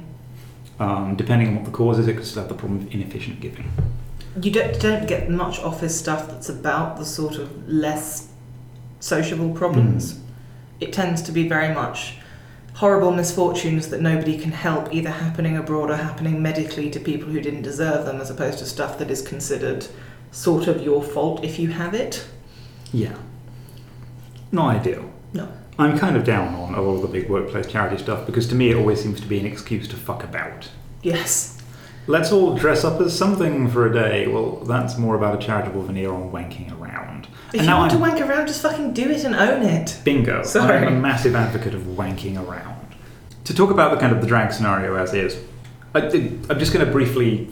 Um, 0.77 1.15
depending 1.15 1.47
on 1.49 1.55
what 1.55 1.65
the 1.65 1.71
cause 1.71 1.99
is, 1.99 2.07
it 2.07 2.15
could 2.15 2.25
still 2.25 2.41
have 2.43 2.49
the 2.49 2.55
problem 2.55 2.81
of 2.81 2.93
inefficient 2.93 3.39
giving. 3.39 3.71
You 4.41 4.51
don't, 4.51 4.79
don't 4.79 5.07
get 5.07 5.29
much 5.29 5.59
office 5.59 5.97
stuff 5.97 6.27
that's 6.27 6.49
about 6.49 6.97
the 6.97 7.05
sort 7.05 7.37
of 7.37 7.69
less 7.69 8.27
sociable 8.99 9.51
problems. 9.53 10.19
It 10.81 10.91
tends 10.91 11.21
to 11.23 11.31
be 11.31 11.47
very 11.47 11.73
much 11.73 12.17
horrible 12.73 13.11
misfortunes 13.13 13.87
that 13.87 14.01
nobody 14.01 14.37
can 14.37 14.51
help, 14.51 14.93
either 14.93 15.09
happening 15.09 15.55
abroad 15.55 15.89
or 15.89 15.95
happening 15.95 16.41
medically 16.41 16.89
to 16.91 16.99
people 16.99 17.29
who 17.29 17.39
didn't 17.39 17.61
deserve 17.61 18.05
them, 18.05 18.19
as 18.19 18.29
opposed 18.29 18.59
to 18.59 18.65
stuff 18.65 18.97
that 18.97 19.09
is 19.09 19.21
considered 19.21 19.87
sort 20.31 20.67
of 20.67 20.81
your 20.81 21.01
fault 21.01 21.43
if 21.43 21.57
you 21.57 21.69
have 21.69 21.93
it. 21.93 22.27
Yeah. 22.91 23.15
Not 24.55 24.77
ideal. 24.77 25.11
No. 25.33 25.49
I'm 25.77 25.99
kind 25.99 26.15
of 26.15 26.23
down 26.23 26.55
on 26.55 26.73
a 26.75 26.81
lot 26.81 26.95
of 26.95 27.01
the 27.01 27.07
big 27.09 27.29
workplace 27.29 27.67
charity 27.67 27.97
stuff 28.01 28.25
because 28.25 28.47
to 28.47 28.55
me 28.55 28.71
it 28.71 28.77
always 28.77 29.01
seems 29.01 29.19
to 29.19 29.27
be 29.27 29.37
an 29.37 29.45
excuse 29.45 29.85
to 29.89 29.97
fuck 29.97 30.23
about. 30.23 30.69
Yes. 31.01 31.61
Let's 32.07 32.31
all 32.31 32.55
dress 32.55 32.85
up 32.85 33.01
as 33.01 33.17
something 33.17 33.67
for 33.67 33.85
a 33.85 33.93
day. 33.93 34.27
Well, 34.27 34.57
that's 34.57 34.97
more 34.97 35.15
about 35.15 35.43
a 35.43 35.45
charitable 35.45 35.81
veneer 35.83 36.13
on 36.13 36.31
wanking 36.31 36.71
around. 36.79 37.27
If 37.49 37.55
and 37.55 37.61
you 37.63 37.67
now 37.67 37.79
want 37.79 37.91
I'm 37.91 37.97
to 37.97 38.01
wank 38.01 38.21
around, 38.21 38.47
just 38.47 38.61
fucking 38.61 38.93
do 38.93 39.09
it 39.09 39.25
and 39.25 39.35
own 39.35 39.63
it. 39.63 39.99
bingo. 40.05 40.43
Sorry. 40.43 40.77
I'm 40.77 40.95
a 40.95 40.99
massive 40.99 41.35
advocate 41.35 41.73
of 41.73 41.81
wanking 41.81 42.37
around. 42.47 42.95
To 43.43 43.53
talk 43.53 43.71
about 43.71 43.91
the 43.91 43.97
kind 43.97 44.13
of 44.15 44.21
the 44.21 44.27
drag 44.27 44.53
scenario 44.53 44.95
as 44.95 45.13
is, 45.13 45.37
I, 45.93 45.99
I'm 45.99 46.59
just 46.59 46.71
going 46.71 46.85
to 46.85 46.91
briefly, 46.91 47.49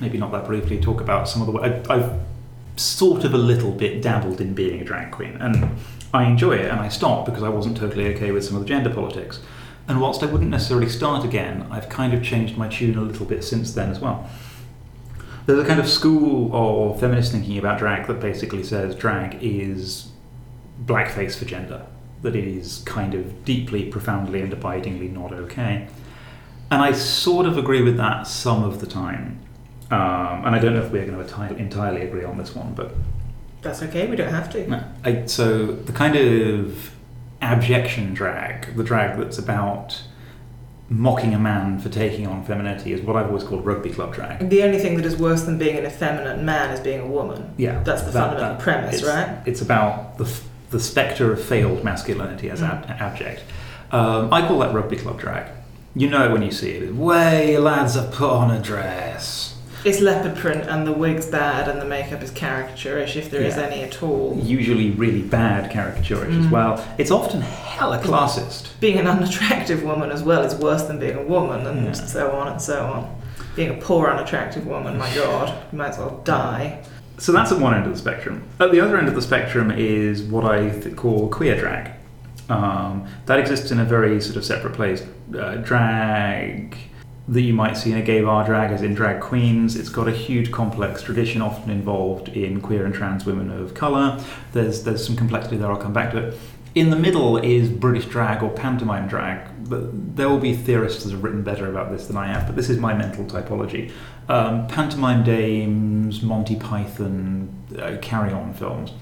maybe 0.00 0.16
not 0.16 0.32
that 0.32 0.46
briefly, 0.46 0.80
talk 0.80 1.02
about 1.02 1.28
some 1.28 1.42
of 1.42 1.52
the. 1.52 1.58
I, 1.58 1.94
I've 1.94 2.18
sort 2.76 3.24
of 3.24 3.34
a 3.34 3.38
little 3.38 3.72
bit 3.72 4.02
dabbled 4.02 4.40
in 4.40 4.54
being 4.54 4.80
a 4.80 4.84
drag 4.84 5.10
queen, 5.10 5.36
and 5.40 5.76
I 6.12 6.24
enjoy 6.24 6.56
it, 6.56 6.70
and 6.70 6.80
I 6.80 6.88
stopped 6.88 7.26
because 7.26 7.42
I 7.42 7.48
wasn't 7.48 7.76
totally 7.76 8.06
okay 8.14 8.30
with 8.30 8.44
some 8.44 8.56
of 8.56 8.62
the 8.62 8.68
gender 8.68 8.90
politics. 8.90 9.40
And 9.88 10.00
whilst 10.00 10.22
I 10.22 10.26
wouldn't 10.26 10.50
necessarily 10.50 10.88
start 10.88 11.24
again, 11.24 11.66
I've 11.70 11.88
kind 11.88 12.12
of 12.12 12.22
changed 12.22 12.56
my 12.56 12.68
tune 12.68 12.98
a 12.98 13.02
little 13.02 13.26
bit 13.26 13.44
since 13.44 13.72
then 13.72 13.90
as 13.90 14.00
well. 14.00 14.28
There's 15.46 15.60
a 15.60 15.66
kind 15.66 15.78
of 15.78 15.88
school 15.88 16.50
of 16.52 16.98
feminist 16.98 17.30
thinking 17.30 17.56
about 17.56 17.78
drag 17.78 18.08
that 18.08 18.18
basically 18.18 18.64
says 18.64 18.96
drag 18.96 19.38
is 19.40 20.08
blackface 20.84 21.36
for 21.36 21.44
gender, 21.44 21.86
that 22.22 22.34
it 22.34 22.44
is 22.44 22.82
kind 22.84 23.14
of 23.14 23.44
deeply, 23.44 23.84
profoundly, 23.84 24.40
and 24.40 24.52
abidingly 24.52 25.08
not 25.08 25.32
okay. 25.32 25.86
And 26.68 26.82
I 26.82 26.92
sort 26.92 27.46
of 27.46 27.56
agree 27.56 27.82
with 27.82 27.96
that 27.96 28.26
some 28.26 28.64
of 28.64 28.80
the 28.80 28.86
time. 28.86 29.38
Um, 29.90 30.44
and 30.44 30.54
I 30.54 30.58
don't 30.58 30.74
know 30.74 30.82
if 30.82 30.90
we're 30.90 31.06
going 31.06 31.24
to 31.24 31.32
enti- 31.34 31.58
entirely 31.58 32.02
agree 32.02 32.24
on 32.24 32.38
this 32.38 32.54
one, 32.54 32.72
but 32.74 32.92
That's 33.62 33.82
okay, 33.84 34.06
we 34.08 34.16
don't 34.16 34.32
have 34.32 34.50
to. 34.52 34.66
no, 34.68 34.82
I, 35.04 35.26
so 35.26 35.66
the 35.66 35.92
kind 35.92 36.16
of 36.16 36.90
abjection 37.40 38.12
drag, 38.14 38.74
the 38.76 38.82
drag 38.82 39.18
that's 39.18 39.38
about 39.38 40.02
mocking 40.88 41.34
a 41.34 41.38
man 41.38 41.78
for 41.78 41.88
taking 41.88 42.26
on 42.26 42.44
femininity, 42.44 42.92
is 42.92 43.00
what 43.02 43.16
I've 43.16 43.26
always 43.26 43.44
called 43.44 43.64
rugby 43.66 43.90
club 43.90 44.12
drag. 44.14 44.48
The 44.50 44.62
only 44.64 44.78
thing 44.78 44.96
that 44.96 45.06
is 45.06 45.16
worse 45.16 45.42
than 45.42 45.58
being 45.58 45.76
an 45.76 45.84
effeminate 45.86 46.42
man 46.42 46.70
is 46.72 46.80
being 46.80 47.00
a 47.00 47.06
woman. 47.06 47.54
Yeah, 47.56 47.82
That's 47.82 48.02
the 48.02 48.12
fundamental 48.12 48.56
premise, 48.56 48.96
it's, 48.96 49.04
right? 49.04 49.38
It's 49.46 49.60
about 49.62 50.18
the, 50.18 50.24
f- 50.24 50.44
the 50.70 50.80
spectre 50.80 51.32
of 51.32 51.42
failed 51.42 51.84
masculinity 51.84 52.50
as 52.50 52.62
ab- 52.62 52.86
Mm. 52.86 53.00
abject. 53.00 53.42
Um, 53.92 54.32
I 54.32 54.46
call 54.46 54.58
that 54.60 54.74
rugby 54.74 54.96
club 54.96 55.18
drag. 55.20 55.50
You 55.94 56.08
know 56.10 56.24
it 56.26 56.32
when 56.32 56.42
you 56.42 56.50
see 56.50 56.70
it. 56.72 56.94
Way 56.94 57.56
lads 57.58 57.94
have 57.94 58.12
put 58.12 58.30
on 58.30 58.50
a 58.50 58.60
dress. 58.60 59.55
It's 59.86 60.00
leopard 60.00 60.34
print 60.34 60.64
and 60.66 60.84
the 60.84 60.90
wig's 60.92 61.26
bad 61.26 61.68
and 61.68 61.80
the 61.80 61.84
makeup 61.84 62.20
is 62.20 62.32
caricaturish 62.32 63.14
if 63.14 63.30
there 63.30 63.42
is 63.42 63.56
Yeah. 63.56 63.62
any 63.66 63.84
at 63.84 64.02
all. 64.02 64.36
Usually 64.42 64.90
really 64.90 65.22
bad 65.22 65.70
caricaturish 65.70 66.36
as 66.40 66.46
Mm. 66.46 66.50
well. 66.50 66.84
It's 66.98 67.12
often 67.12 67.40
hella 67.42 67.98
classist. 68.00 68.70
Being 68.80 68.98
an 68.98 69.06
unattractive 69.06 69.84
woman 69.84 70.10
as 70.10 70.24
well 70.24 70.42
is 70.42 70.56
worse 70.56 70.82
than 70.82 70.98
being 70.98 71.16
a 71.16 71.22
woman 71.22 71.64
and 71.68 71.86
Yeah. 71.86 71.92
so 71.92 72.32
on 72.32 72.48
and 72.48 72.60
so 72.60 72.80
on. 72.80 73.06
Being 73.54 73.70
a 73.70 73.74
poor 73.74 74.08
unattractive 74.08 74.66
woman, 74.66 74.98
my 74.98 75.08
god, 75.14 75.52
you 75.70 75.78
might 75.78 75.90
as 75.90 75.98
well 75.98 76.20
die. 76.24 76.78
So 77.18 77.30
that's 77.30 77.52
at 77.52 77.60
one 77.60 77.72
end 77.72 77.86
of 77.86 77.92
the 77.92 77.98
spectrum. 77.98 78.42
At 78.58 78.72
the 78.72 78.80
other 78.80 78.98
end 78.98 79.06
of 79.06 79.14
the 79.14 79.22
spectrum 79.22 79.70
is 79.70 80.20
what 80.20 80.44
I 80.44 80.68
th- 80.68 80.96
call 80.96 81.28
queer 81.28 81.54
drag. 81.56 81.90
Um, 82.50 83.04
that 83.26 83.38
exists 83.38 83.70
in 83.70 83.78
a 83.78 83.84
very 83.84 84.20
sort 84.20 84.36
of 84.36 84.44
separate 84.44 84.72
place. 84.74 85.04
Uh, 85.32 85.54
drag 85.56 86.76
that 87.28 87.42
you 87.42 87.52
might 87.52 87.76
see 87.76 87.90
in 87.90 87.98
a 87.98 88.02
gay 88.02 88.22
bar 88.22 88.44
drag, 88.44 88.70
as 88.70 88.82
in 88.82 88.94
drag 88.94 89.20
queens. 89.20 89.76
It's 89.76 89.88
got 89.88 90.06
a 90.06 90.12
huge 90.12 90.52
complex 90.52 91.02
tradition, 91.02 91.42
often 91.42 91.70
involved 91.70 92.28
in 92.28 92.60
queer 92.60 92.84
and 92.84 92.94
trans 92.94 93.26
women 93.26 93.50
of 93.50 93.74
colour. 93.74 94.22
There's 94.52 94.84
there's 94.84 95.04
some 95.04 95.16
complexity 95.16 95.56
there. 95.56 95.70
I'll 95.70 95.76
come 95.76 95.92
back 95.92 96.12
to 96.12 96.18
it. 96.18 96.38
In 96.74 96.90
the 96.90 96.96
middle 96.96 97.38
is 97.38 97.70
British 97.70 98.04
drag 98.04 98.42
or 98.42 98.50
pantomime 98.50 99.08
drag. 99.08 99.48
But 99.68 100.16
there 100.16 100.28
will 100.28 100.38
be 100.38 100.54
theorists 100.54 101.02
that 101.04 101.10
have 101.10 101.24
written 101.24 101.42
better 101.42 101.68
about 101.68 101.90
this 101.90 102.06
than 102.06 102.16
I 102.16 102.26
have. 102.26 102.46
But 102.46 102.54
this 102.54 102.68
is 102.68 102.78
my 102.78 102.94
mental 102.94 103.24
typology. 103.24 103.90
Um, 104.28 104.68
pantomime 104.68 105.24
dames, 105.24 106.22
Monty 106.22 106.54
Python, 106.54 107.48
uh, 107.78 107.96
Carry 108.00 108.32
On 108.32 108.52
films. 108.54 108.92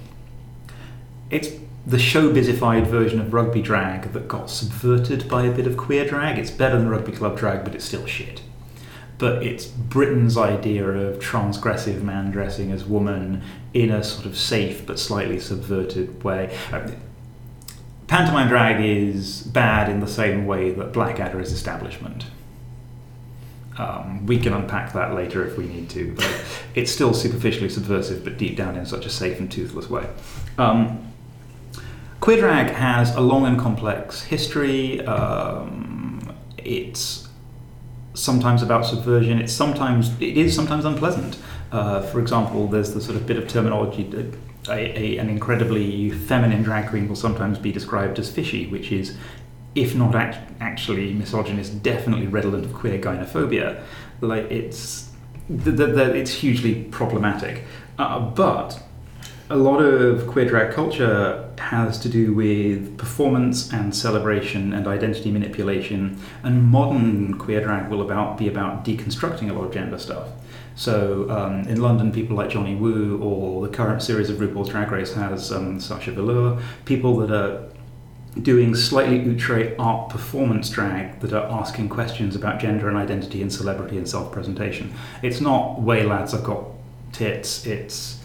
It's 1.31 1.51
the 1.87 1.97
showbizified 1.99 2.87
version 2.87 3.21
of 3.21 3.35
rugby 3.35 3.61
drag 3.61 4.13
that 4.13 4.27
got 4.27 4.51
subverted 4.51 5.29
by 5.29 5.45
a 5.45 5.53
bit 5.53 5.67
of 5.67 5.77
queer 5.77 6.07
drag. 6.07 6.39
It's 6.39 6.51
better 6.51 6.79
than 6.79 6.89
rugby 6.89 7.13
club 7.13 7.39
drag, 7.39 7.65
but 7.65 7.75
it's 7.75 7.85
still 7.85 8.07
shit. 8.07 8.41
But 9.19 9.43
it's 9.43 9.67
Britain's 9.67 10.37
idea 10.37 10.89
of 10.89 11.21
transgressive 11.21 12.03
man 12.03 12.31
dressing 12.31 12.73
as 12.73 12.85
woman 12.85 13.43
in 13.73 13.91
a 13.91 14.03
sort 14.03 14.27
of 14.27 14.37
safe 14.37 14.87
but 14.87 14.99
slightly 14.99 15.39
subverted 15.39 16.25
way. 16.25 16.57
Uh, 16.73 16.91
Pantomime 18.07 18.49
drag 18.49 18.85
is 18.85 19.43
bad 19.43 19.89
in 19.89 20.01
the 20.01 20.07
same 20.07 20.47
way 20.47 20.71
that 20.73 20.93
Blackadder 20.93 21.41
is 21.41 21.53
establishment. 21.53 22.27
Um, 23.79 24.27
we 24.27 24.39
can 24.39 24.53
unpack 24.53 24.93
that 24.93 25.15
later 25.15 25.45
if 25.45 25.57
we 25.57 25.67
need 25.67 25.91
to, 25.91 26.13
but 26.15 26.45
it's 26.75 26.93
still 26.93 27.13
superficially 27.15 27.69
subversive, 27.69 28.23
but 28.23 28.37
deep 28.37 28.57
down 28.57 28.77
in 28.77 28.87
such 28.87 29.07
a 29.07 29.11
safe 29.11 29.41
and 29.41 29.51
toothless 29.51 29.89
way. 29.89 30.07
Um, 30.59 31.14
queer 32.25 32.39
drag 32.39 32.71
has 32.71 33.15
a 33.17 33.21
long 33.21 33.45
and 33.45 33.59
complex 33.59 34.23
history. 34.23 35.05
Um, 35.05 36.35
it's 36.57 37.29
sometimes 38.15 38.63
about 38.63 38.87
subversion. 38.87 39.43
It's 39.43 39.53
sometimes 39.53 40.11
it 40.23 40.39
is 40.39 40.55
sometimes 40.57 40.87
unpleasant. 40.87 41.37
Uh, 41.71 42.01
for 42.01 42.21
example, 42.21 42.67
there's 42.67 42.95
the 42.95 43.01
sort 43.03 43.17
of 43.19 43.27
bit 43.27 43.37
of 43.37 43.47
terminology 43.47 44.05
that 44.05 44.35
a, 44.71 44.99
a, 44.99 45.19
an 45.19 45.29
incredibly 45.29 46.09
feminine 46.09 46.63
drag 46.63 46.89
queen 46.89 47.09
will 47.09 47.15
sometimes 47.15 47.59
be 47.59 47.71
described 47.71 48.19
as 48.19 48.31
fishy, 48.31 48.69
which 48.69 48.91
is, 48.91 49.19
if 49.75 49.95
not 49.95 50.15
act- 50.15 50.51
actually 50.63 51.13
misogynist, 51.13 51.83
definitely 51.83 52.27
redolent 52.27 52.65
of 52.65 52.73
queer 52.73 52.99
gynophobia. 52.99 53.83
Like 54.23 54.51
it's 54.51 55.11
th- 55.49 55.77
th- 55.77 55.95
th- 55.95 56.15
it's 56.15 56.33
hugely 56.33 56.85
problematic. 56.85 57.65
Uh, 57.99 58.19
but 58.19 58.83
a 59.55 59.57
lot 59.57 59.79
of 59.79 60.27
queer 60.27 60.47
drag 60.47 60.75
culture 60.75 61.49
has 61.59 61.97
to 62.01 62.09
do 62.09 62.35
with 62.35 62.99
performance 62.99 63.73
and 63.73 63.95
celebration 63.95 64.73
and 64.73 64.89
identity 64.89 65.31
manipulation, 65.31 66.19
and 66.43 66.65
modern 66.65 67.39
queer 67.39 67.63
drag 67.63 67.89
will 67.89 68.03
about 68.03 68.37
be 68.37 68.49
about 68.49 68.85
deconstructing 68.85 69.49
a 69.49 69.53
lot 69.53 69.65
of 69.65 69.73
gender 69.73 69.97
stuff. 69.97 70.27
So 70.75 71.31
um, 71.31 71.61
in 71.69 71.81
London, 71.81 72.11
people 72.11 72.37
like 72.37 72.51
Jonny 72.51 72.75
Woo 72.75 73.23
or 73.23 73.65
the 73.65 73.73
current 73.73 74.03
series 74.03 74.29
of 74.29 74.39
RuPaul's 74.39 74.71
Drag 74.71 74.91
Race 74.91 75.15
has 75.15 75.53
um, 75.53 75.79
Sasha 75.79 76.11
Velour, 76.11 76.61
people 76.85 77.17
that 77.19 77.31
are 77.31 77.69
doing 78.43 78.75
slightly 78.75 79.21
outre 79.21 79.77
art 79.79 80.11
performance 80.11 80.69
drag 80.69 81.21
that 81.21 81.33
are 81.33 81.49
asking 81.61 81.91
questions 81.91 82.35
about 82.35 82.59
gender 82.59 82.89
and 82.89 82.97
identity 82.97 83.41
and 83.41 83.53
celebrity 83.53 83.99
and 83.99 84.09
self-presentation. 84.09 84.93
It's 85.23 85.41
not 85.41 85.81
way 85.81 86.03
lads 86.03 86.35
I've 86.35 86.43
got 86.43 86.65
tits. 87.13 87.65
It's 87.67 88.19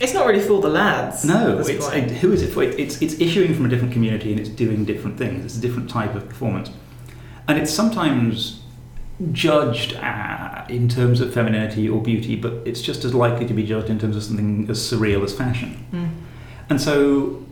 It's 0.00 0.12
not 0.12 0.26
really 0.26 0.40
for 0.40 0.60
the 0.60 0.68
lads. 0.68 1.24
no. 1.24 1.58
It's 1.58 1.88
point. 1.88 2.10
who 2.10 2.32
is 2.32 2.42
it 2.42 2.52
for? 2.52 2.62
It's 2.62 3.00
it's 3.00 3.14
issuing 3.20 3.54
from 3.54 3.66
a 3.66 3.68
different 3.68 3.92
community 3.92 4.32
and 4.32 4.40
it's 4.40 4.48
doing 4.48 4.84
different 4.84 5.18
things. 5.18 5.44
It's 5.44 5.56
a 5.56 5.60
different 5.60 5.88
type 5.88 6.14
of 6.14 6.28
performance, 6.28 6.70
and 7.46 7.58
it's 7.58 7.72
sometimes 7.72 8.60
judged 9.32 9.94
uh, 9.96 10.64
in 10.68 10.88
terms 10.88 11.20
of 11.20 11.32
femininity 11.32 11.88
or 11.88 12.02
beauty, 12.02 12.34
but 12.34 12.54
it's 12.64 12.82
just 12.82 13.04
as 13.04 13.14
likely 13.14 13.46
to 13.46 13.54
be 13.54 13.64
judged 13.64 13.88
in 13.88 13.98
terms 13.98 14.16
of 14.16 14.22
something 14.24 14.68
as 14.68 14.78
surreal 14.78 15.22
as 15.22 15.32
fashion. 15.32 15.86
Mm. 15.92 16.10
And 16.70 16.80
so 16.80 17.44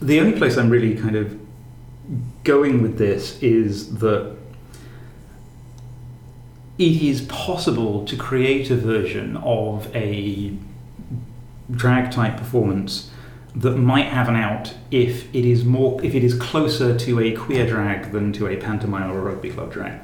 the 0.00 0.20
only 0.20 0.36
place 0.36 0.56
I'm 0.56 0.70
really 0.70 0.94
kind 0.94 1.16
of 1.16 1.38
going 2.44 2.82
with 2.82 2.98
this 2.98 3.42
is 3.42 3.96
that 3.96 4.36
it 6.78 7.02
is 7.02 7.22
possible 7.22 8.04
to 8.06 8.16
create 8.16 8.70
a 8.70 8.76
version 8.76 9.36
of 9.38 9.94
a 9.94 10.54
drag 11.70 12.10
type 12.10 12.36
performance 12.36 13.10
that 13.54 13.76
might 13.76 14.06
have 14.06 14.28
an 14.28 14.36
out 14.36 14.74
if 14.90 15.32
it 15.34 15.44
is 15.44 15.64
more 15.64 16.02
if 16.04 16.14
it 16.14 16.22
is 16.22 16.34
closer 16.34 16.96
to 16.96 17.20
a 17.20 17.32
queer 17.32 17.66
drag 17.66 18.12
than 18.12 18.32
to 18.32 18.46
a 18.46 18.56
pantomime 18.56 19.10
or 19.10 19.18
a 19.18 19.22
rugby 19.22 19.50
club 19.50 19.72
drag. 19.72 20.00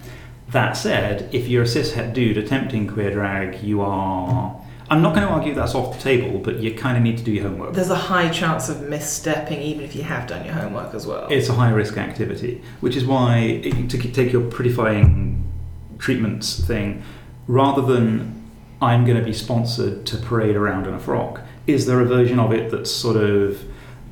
That 0.49 0.77
said, 0.77 1.29
if 1.35 1.49
you're 1.49 1.63
a 1.63 1.67
cishet 1.67 2.13
dude 2.13 2.39
attempting 2.39 2.87
queer 2.87 3.11
drag, 3.11 3.63
you 3.63 3.81
are 3.83 4.61
I'm 4.89 5.03
not 5.03 5.15
going 5.15 5.27
to 5.27 5.33
argue 5.33 5.53
that's 5.53 5.75
off 5.75 5.97
the 5.97 6.03
table, 6.03 6.39
but 6.39 6.61
you 6.61 6.73
kind 6.73 6.97
of 6.97 7.03
need 7.03 7.19
to 7.19 7.25
do 7.25 7.33
your 7.33 7.49
homework. 7.49 7.75
There's 7.75 7.91
a 7.91 7.97
high 7.97 8.29
chance 8.29 8.69
of 8.69 8.77
misstepping, 8.79 9.61
even 9.61 9.85
if 9.85 9.97
you 9.97 10.05
have 10.05 10.29
done 10.29 10.45
your 10.45 10.55
homework 10.55 10.95
as 10.95 11.07
well. 11.07 11.27
It's 11.29 11.49
a 11.49 11.55
high 11.55 11.71
risk 11.71 11.97
activity, 11.97 12.63
which 12.81 12.95
is 12.95 13.05
why 13.05 13.61
eh, 13.65 13.87
to 13.89 13.99
take 14.13 14.33
your 14.33 14.49
prettifying 14.49 15.43
treatments 15.99 16.65
thing, 16.65 17.03
rather 17.49 17.83
than 17.83 18.49
I'm 18.81 19.05
going 19.05 19.19
to 19.19 19.25
be 19.25 19.33
sponsored 19.33 20.07
to 20.07 20.19
parade 20.19 20.55
around 20.55 20.87
in 20.87 20.95
a 20.95 21.01
frock, 21.01 21.41
is 21.67 21.87
there 21.87 22.01
a 22.01 22.05
version 22.05 22.39
of 22.39 22.53
it 22.53 22.71
that's 22.71 22.91
sort 22.91 23.17
of 23.17 23.63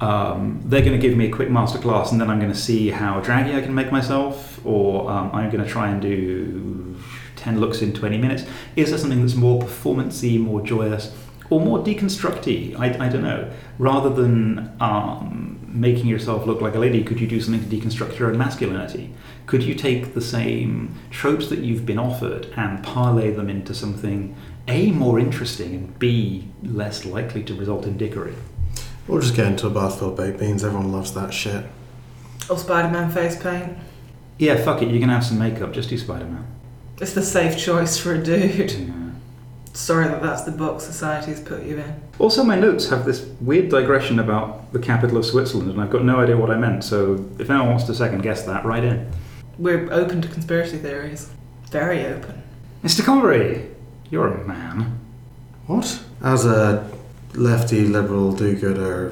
um, 0.01 0.61
they're 0.65 0.83
going 0.83 0.93
to 0.93 0.99
give 0.99 1.17
me 1.17 1.27
a 1.27 1.31
quick 1.31 1.49
masterclass 1.49 2.11
and 2.11 2.21
then 2.21 2.29
I'm 2.29 2.41
going 2.41 2.53
to 2.53 2.59
see 2.59 2.91
how 2.91 3.21
draggy 3.21 3.55
I 3.55 3.61
can 3.61 3.75
make 3.75 3.93
myself, 3.93 4.65
or 4.67 5.11
um, 5.11 5.31
I'm 5.33 5.51
going 5.51 5.65
to 5.65 5.71
try 5.71 5.89
and 5.89 6.03
do 6.03 6.97
10 7.45 7.61
looks 7.61 7.83
in 7.83 7.93
20 7.93 8.19
minutes? 8.19 8.45
Is 8.75 8.91
there 8.91 8.99
something 8.99 9.21
that's 9.21 9.35
more 9.35 9.63
performancey, 9.63 10.41
more 10.41 10.63
joyous, 10.63 11.15
or 11.51 11.61
more 11.61 11.79
deconstructy? 11.79 12.77
I, 12.79 13.07
I 13.07 13.09
don't 13.09 13.23
know. 13.23 13.53
Rather 13.79 14.09
than 14.09 14.75
um, 14.81 15.61
making 15.69 16.07
yourself 16.07 16.47
look 16.47 16.61
like 16.63 16.75
a 16.75 16.79
lady, 16.79 17.05
could 17.05 17.21
you 17.21 17.27
do 17.27 17.41
something 17.41 17.69
to 17.69 17.77
deconstruct 17.77 18.19
your 18.19 18.31
own 18.31 18.39
masculinity? 18.39 19.13
Could 19.47 19.63
you 19.63 19.75
take 19.75 20.15
the 20.15 20.23
same 20.23 20.95
tropes 21.11 21.49
that 21.49 21.59
you've 21.59 21.85
been 21.85 21.99
offered 21.99 22.47
and 22.57 22.83
parlay 22.83 23.31
them 23.31 23.51
into 23.51 23.75
something 23.75 24.35
A, 24.67 24.91
more 24.93 25.19
interesting, 25.19 25.75
and 25.75 25.99
B, 25.99 26.49
less 26.63 27.05
likely 27.05 27.43
to 27.45 27.55
result 27.55 27.85
in 27.85 27.97
dickery? 27.97 28.35
We'll 29.07 29.21
just 29.21 29.37
get 29.37 29.47
into 29.47 29.67
a 29.67 29.71
bath 29.71 29.99
full 29.99 30.11
of 30.11 30.17
baked 30.17 30.39
beans. 30.39 30.65
Everyone 30.65 30.91
loves 30.91 31.13
that 31.15 31.35
shit. 31.35 31.67
Or 32.49 32.57
Spider-Man 32.57 33.11
face 33.11 33.41
paint. 33.41 33.77
Yeah, 34.39 34.63
fuck 34.65 34.83
it, 34.83 34.89
you 34.89 34.99
can 35.01 35.11
have 35.11 35.25
some 35.25 35.39
makeup, 35.39 35.73
just 35.73 35.91
do 35.91 35.99
Spider 35.99 36.25
Man. 36.25 36.47
It's 37.01 37.13
the 37.13 37.23
safe 37.23 37.59
choice 37.59 37.99
for 37.99 38.15
a 38.15 38.23
dude. 38.23 38.93
Sorry 39.75 40.07
that 40.07 40.23
that's 40.23 40.43
the 40.43 40.53
box 40.53 40.85
society's 40.85 41.41
put 41.41 41.65
you 41.65 41.79
in. 41.79 42.01
Also, 42.19 42.45
my 42.45 42.57
notes 42.57 42.89
have 42.89 43.05
this 43.05 43.27
weird 43.41 43.69
digression 43.69 44.21
about 44.21 44.73
the 44.73 44.79
capital 44.79 45.17
of 45.17 45.27
Switzerland, 45.27 45.71
and 45.71 45.81
I've 45.81 45.91
got 45.91 46.05
no 46.05 46.21
idea 46.21 46.37
what 46.37 46.51
I 46.51 46.57
meant, 46.57 46.85
so 46.85 47.29
if 47.39 47.51
anyone 47.51 47.71
wants 47.71 47.85
to 47.85 47.95
second 47.95 48.23
guess 48.23 48.45
that, 48.45 48.65
write 48.65 48.85
in. 48.85 49.11
We're 49.59 49.93
open 49.93 50.23
to 50.23 50.29
conspiracy 50.29 50.79
theories. 50.79 51.31
Very 51.71 52.07
open. 52.07 52.43
Mr. 52.85 53.05
Convery, 53.05 53.74
you're 54.11 54.29
a 54.29 54.47
man. 54.47 55.01
What? 55.67 56.01
As 56.23 56.45
a 56.45 56.91
lefty, 57.35 57.87
liberal, 57.87 58.33
do-gooder, 58.33 59.11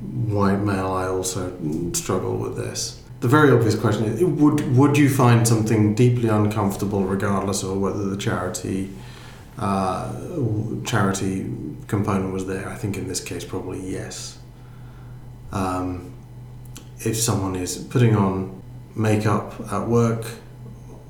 white 0.00 0.60
male, 0.60 0.92
I 0.92 1.06
also 1.06 1.52
struggle 1.92 2.36
with 2.36 2.56
this. 2.56 3.02
The 3.20 3.28
very 3.28 3.50
obvious 3.50 3.74
question 3.74 4.04
is: 4.04 4.22
Would 4.22 4.76
would 4.76 4.98
you 4.98 5.08
find 5.08 5.48
something 5.48 5.94
deeply 5.94 6.28
uncomfortable, 6.28 7.04
regardless 7.04 7.62
of 7.62 7.80
whether 7.80 8.04
the 8.04 8.16
charity 8.16 8.90
uh, 9.58 10.12
charity 10.84 11.50
component 11.86 12.32
was 12.32 12.46
there? 12.46 12.68
I 12.68 12.74
think 12.74 12.98
in 12.98 13.08
this 13.08 13.20
case, 13.20 13.44
probably 13.44 13.80
yes. 13.80 14.38
Um, 15.50 16.12
if 16.98 17.16
someone 17.16 17.56
is 17.56 17.78
putting 17.78 18.14
on 18.14 18.62
makeup 18.94 19.54
at 19.72 19.88
work, 19.88 20.26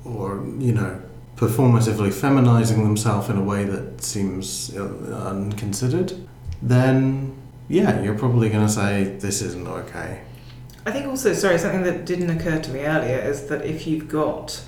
or 0.05 0.45
you 0.59 0.73
know, 0.73 1.01
performatively 1.37 2.11
feminizing 2.11 2.83
themselves 2.83 3.29
in 3.29 3.37
a 3.37 3.43
way 3.43 3.63
that 3.63 4.03
seems 4.03 4.75
uh, 4.75 4.83
unconsidered, 5.27 6.13
then 6.61 7.35
yeah, 7.69 8.01
you're 8.01 8.17
probably 8.17 8.49
going 8.49 8.65
to 8.65 8.71
say 8.71 9.03
this 9.19 9.41
isn't 9.41 9.67
okay. 9.67 10.21
I 10.85 10.91
think 10.91 11.05
also, 11.05 11.33
sorry, 11.33 11.57
something 11.59 11.83
that 11.83 12.05
didn't 12.05 12.29
occur 12.29 12.59
to 12.59 12.71
me 12.71 12.79
earlier 12.81 13.19
is 13.19 13.47
that 13.47 13.63
if 13.65 13.85
you've 13.85 14.07
got 14.07 14.63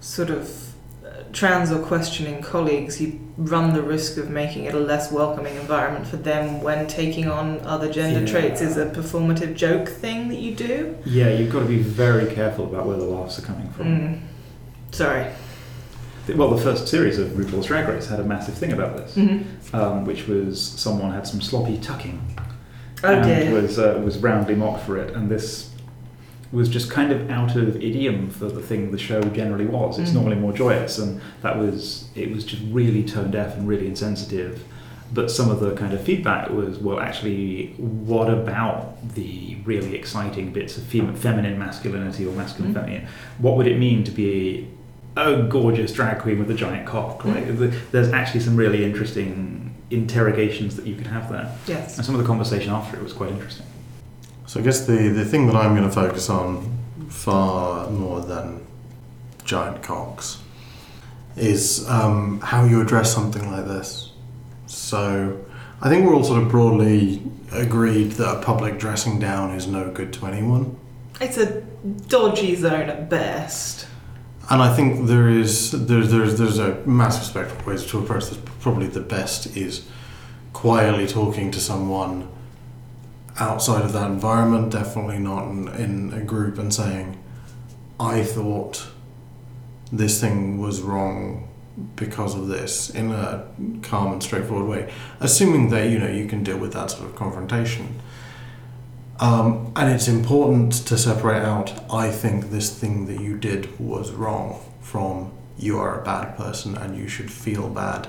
sort 0.00 0.28
of 0.28 0.74
uh, 1.06 1.22
trans 1.32 1.70
or 1.70 1.78
questioning 1.78 2.42
colleagues, 2.42 3.00
you 3.00 3.18
run 3.38 3.72
the 3.72 3.80
risk 3.80 4.18
of 4.18 4.28
making 4.28 4.64
it 4.64 4.74
a 4.74 4.78
less 4.78 5.10
welcoming 5.12 5.54
environment 5.56 6.06
for 6.06 6.16
them 6.16 6.60
when 6.62 6.86
taking 6.88 7.28
on 7.28 7.60
other 7.60 7.90
gender 7.90 8.20
Yeah. 8.20 8.26
traits 8.26 8.60
is 8.60 8.76
a 8.76 8.86
performative 8.86 9.54
joke 9.54 9.88
thing 9.88 10.28
that 10.28 10.40
you 10.40 10.54
do. 10.54 10.96
Yeah, 11.06 11.30
you've 11.30 11.52
got 11.52 11.60
to 11.60 11.66
be 11.66 11.78
very 11.78 12.34
careful 12.34 12.64
about 12.66 12.84
where 12.86 12.96
the 12.98 13.04
laughs 13.04 13.38
are 13.38 13.42
coming 13.42 13.70
from. 13.70 13.86
Mm. 13.86 14.20
Sorry. 14.90 15.26
Well, 16.36 16.50
the 16.50 16.62
first 16.62 16.86
series 16.88 17.18
of 17.18 17.28
RuPaul's 17.30 17.66
Drag 17.66 17.88
Race 17.88 18.06
had 18.08 18.20
a 18.20 18.24
massive 18.24 18.54
thing 18.54 18.72
about 18.72 18.96
this, 18.96 19.16
Mm-hmm. 19.16 19.74
um, 19.76 20.04
which 20.04 20.28
was 20.28 20.60
someone 20.60 21.10
had 21.12 21.26
some 21.26 21.40
sloppy 21.40 21.78
tucking 21.78 22.20
Oh 23.04 23.08
and 23.14 23.24
dear. 23.24 23.52
was 23.60 23.78
uh, 23.78 24.00
was 24.04 24.18
roundly 24.18 24.54
mocked 24.54 24.84
for 24.86 24.96
it, 24.96 25.14
and 25.16 25.28
this 25.28 25.70
was 26.52 26.68
just 26.68 26.90
kind 26.90 27.10
of 27.10 27.28
out 27.30 27.56
of 27.56 27.76
idiom 27.82 28.30
for 28.30 28.44
the 28.46 28.60
thing 28.62 28.90
the 28.92 28.98
show 28.98 29.20
generally 29.22 29.66
was. 29.66 29.98
It's 29.98 30.10
Mm. 30.10 30.14
normally 30.14 30.36
more 30.36 30.52
joyous, 30.52 30.98
and 30.98 31.20
that 31.42 31.58
was 31.58 32.08
it 32.14 32.30
was 32.30 32.44
just 32.44 32.62
really 32.70 33.02
tone 33.02 33.30
deaf 33.32 33.56
and 33.56 33.66
really 33.66 33.86
insensitive. 33.88 34.62
But 35.14 35.30
some 35.30 35.50
of 35.50 35.60
the 35.60 35.72
kind 35.74 35.92
of 35.92 36.00
feedback 36.02 36.48
was, 36.50 36.78
well, 36.78 36.98
actually, 36.98 37.74
what 37.76 38.30
about 38.30 39.14
the 39.14 39.56
really 39.66 39.94
exciting 39.94 40.52
bits 40.52 40.78
of 40.78 40.84
fem- 40.84 41.14
feminine 41.16 41.58
masculinity 41.58 42.24
or 42.24 42.32
masculine 42.32 42.72
Mm. 42.72 42.76
feminine? 42.80 43.06
What 43.38 43.56
would 43.56 43.66
it 43.66 43.78
mean 43.78 44.04
to 44.04 44.10
be 44.10 44.68
a 45.16 45.42
gorgeous 45.42 45.92
drag 45.92 46.18
queen 46.20 46.38
with 46.38 46.50
a 46.50 46.54
giant 46.54 46.86
cock? 46.86 47.24
Like, 47.24 47.46
Mm. 47.46 47.72
there's 47.90 48.12
actually 48.12 48.40
some 48.40 48.56
really 48.56 48.84
interesting 48.84 49.74
interrogations 49.90 50.76
that 50.76 50.86
you 50.86 50.94
could 50.94 51.06
have 51.06 51.30
there. 51.30 51.50
Yes. 51.66 51.96
And 51.98 52.06
some 52.06 52.14
of 52.14 52.20
the 52.20 52.26
conversation 52.26 52.72
after 52.72 52.96
it 52.96 53.02
was 53.02 53.12
quite 53.12 53.30
interesting. 53.30 53.66
So 54.46 54.60
I 54.60 54.62
guess 54.62 54.86
the, 54.86 55.08
the 55.08 55.24
thing 55.24 55.46
that 55.48 55.56
I'm 55.56 55.74
going 55.76 55.88
to 55.88 55.94
focus 55.94 56.30
on 56.30 56.78
far 57.08 57.90
more 57.90 58.20
than 58.20 58.60
giant 59.44 59.82
cocks 59.82 60.38
is 61.36 61.88
um, 61.88 62.40
how 62.40 62.64
you 62.64 62.80
address 62.80 63.12
something 63.12 63.50
like 63.50 63.66
this. 63.66 64.12
So 64.66 65.38
I 65.80 65.88
think 65.88 66.06
we're 66.06 66.14
all 66.14 66.24
sort 66.24 66.42
of 66.42 66.48
broadly 66.48 67.22
agreed 67.52 68.12
that 68.12 68.38
a 68.38 68.42
public 68.42 68.78
dressing 68.78 69.18
down 69.18 69.50
is 69.54 69.66
no 69.66 69.90
good 69.90 70.12
to 70.14 70.26
anyone. 70.26 70.76
It's 71.20 71.36
a 71.36 71.60
dodgy 72.08 72.54
zone 72.56 72.88
at 72.88 73.08
best. 73.10 73.86
And 74.52 74.60
I 74.60 74.76
think 74.76 75.06
there 75.06 75.30
is 75.30 75.70
there's 75.70 76.10
there's 76.10 76.36
there's 76.38 76.58
a 76.58 76.74
massive 76.84 77.24
spectrum 77.24 77.58
of 77.58 77.66
ways 77.66 77.86
to 77.86 77.98
approach 77.98 78.26
this. 78.26 78.38
Probably 78.60 78.86
the 78.86 79.00
best 79.00 79.56
is 79.56 79.88
quietly 80.52 81.06
talking 81.06 81.50
to 81.52 81.58
someone 81.58 82.28
outside 83.40 83.82
of 83.82 83.94
that 83.94 84.10
environment. 84.10 84.70
Definitely 84.70 85.20
not 85.20 85.48
in, 85.48 85.68
in 85.68 86.12
a 86.12 86.22
group 86.22 86.58
and 86.58 86.72
saying, 86.72 87.18
"I 87.98 88.22
thought 88.22 88.88
this 89.90 90.20
thing 90.20 90.58
was 90.58 90.82
wrong 90.82 91.48
because 91.96 92.34
of 92.34 92.48
this," 92.48 92.90
in 92.90 93.10
a 93.10 93.46
calm 93.80 94.12
and 94.12 94.22
straightforward 94.22 94.68
way, 94.68 94.92
assuming 95.18 95.70
that 95.70 95.88
you 95.88 95.98
know 95.98 96.10
you 96.10 96.26
can 96.26 96.44
deal 96.44 96.58
with 96.58 96.74
that 96.74 96.90
sort 96.90 97.08
of 97.08 97.16
confrontation. 97.16 98.00
Um, 99.22 99.72
and 99.76 99.88
it's 99.94 100.08
important 100.08 100.72
to 100.88 100.98
separate 100.98 101.42
out, 101.42 101.72
I 101.92 102.10
think 102.10 102.50
this 102.50 102.76
thing 102.76 103.06
that 103.06 103.20
you 103.20 103.36
did 103.38 103.78
was 103.78 104.10
wrong 104.10 104.60
from 104.80 105.30
you 105.56 105.78
are 105.78 106.00
a 106.00 106.04
bad 106.04 106.36
person 106.36 106.76
and 106.76 106.96
you 106.98 107.06
should 107.06 107.30
feel 107.30 107.68
bad. 107.68 108.08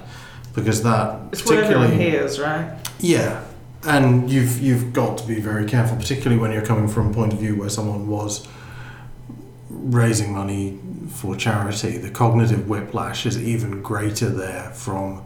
Because 0.56 0.82
that 0.82 1.20
It's 1.32 1.46
what 1.46 1.56
particularly 1.56 1.98
hears, 1.98 2.40
right? 2.40 2.76
Yeah. 3.00 3.44
and 3.86 4.30
you've 4.32 4.60
you've 4.60 4.92
got 4.94 5.18
to 5.20 5.28
be 5.28 5.40
very 5.40 5.66
careful, 5.66 5.98
particularly 5.98 6.40
when 6.42 6.52
you're 6.52 6.66
coming 6.66 6.88
from 6.88 7.12
a 7.12 7.14
point 7.14 7.34
of 7.34 7.40
view 7.40 7.56
where 7.58 7.70
someone 7.70 8.08
was 8.08 8.48
raising 9.70 10.34
money 10.34 10.80
for 11.10 11.36
charity. 11.36 11.98
The 11.98 12.10
cognitive 12.10 12.68
whiplash 12.68 13.26
is 13.26 13.38
even 13.38 13.82
greater 13.84 14.30
there 14.30 14.72
from 14.72 15.22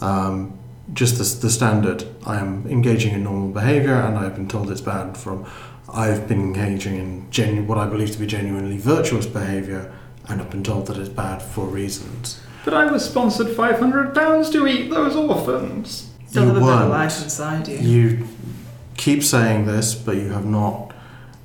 um, 0.00 0.58
just 0.92 1.16
the, 1.18 1.46
the 1.46 1.50
standard. 1.50 2.04
I 2.26 2.38
am 2.38 2.66
engaging 2.66 3.14
in 3.14 3.24
normal 3.24 3.48
behaviour, 3.48 3.94
and 3.94 4.18
I've 4.18 4.34
been 4.34 4.48
told 4.48 4.70
it's 4.70 4.80
bad. 4.80 5.16
From 5.16 5.46
I've 5.92 6.26
been 6.28 6.40
engaging 6.40 6.96
in 6.96 7.30
genu- 7.30 7.64
what 7.64 7.78
I 7.78 7.86
believe 7.86 8.10
to 8.12 8.18
be 8.18 8.26
genuinely 8.26 8.78
virtuous 8.78 9.26
behaviour, 9.26 9.92
and 10.28 10.40
I've 10.40 10.50
been 10.50 10.64
told 10.64 10.86
that 10.86 10.96
it's 10.98 11.08
bad 11.08 11.42
for 11.42 11.66
reasons. 11.66 12.40
But 12.64 12.74
I 12.74 12.90
was 12.90 13.04
sponsored 13.04 13.48
£500 13.48 14.52
to 14.52 14.66
eat 14.66 14.88
those 14.90 15.16
orphans. 15.16 16.10
Still 16.28 16.44
You 16.44 16.48
have 16.48 16.56
a 16.56 16.60
bit 16.60 16.68
of 16.68 16.78
weren't. 16.78 16.90
life 16.90 17.22
inside 17.22 17.68
you. 17.68 17.76
You 17.78 18.28
keep 18.96 19.22
saying 19.22 19.66
this, 19.66 19.94
but 19.94 20.16
you 20.16 20.28
have 20.30 20.46
not 20.46 20.94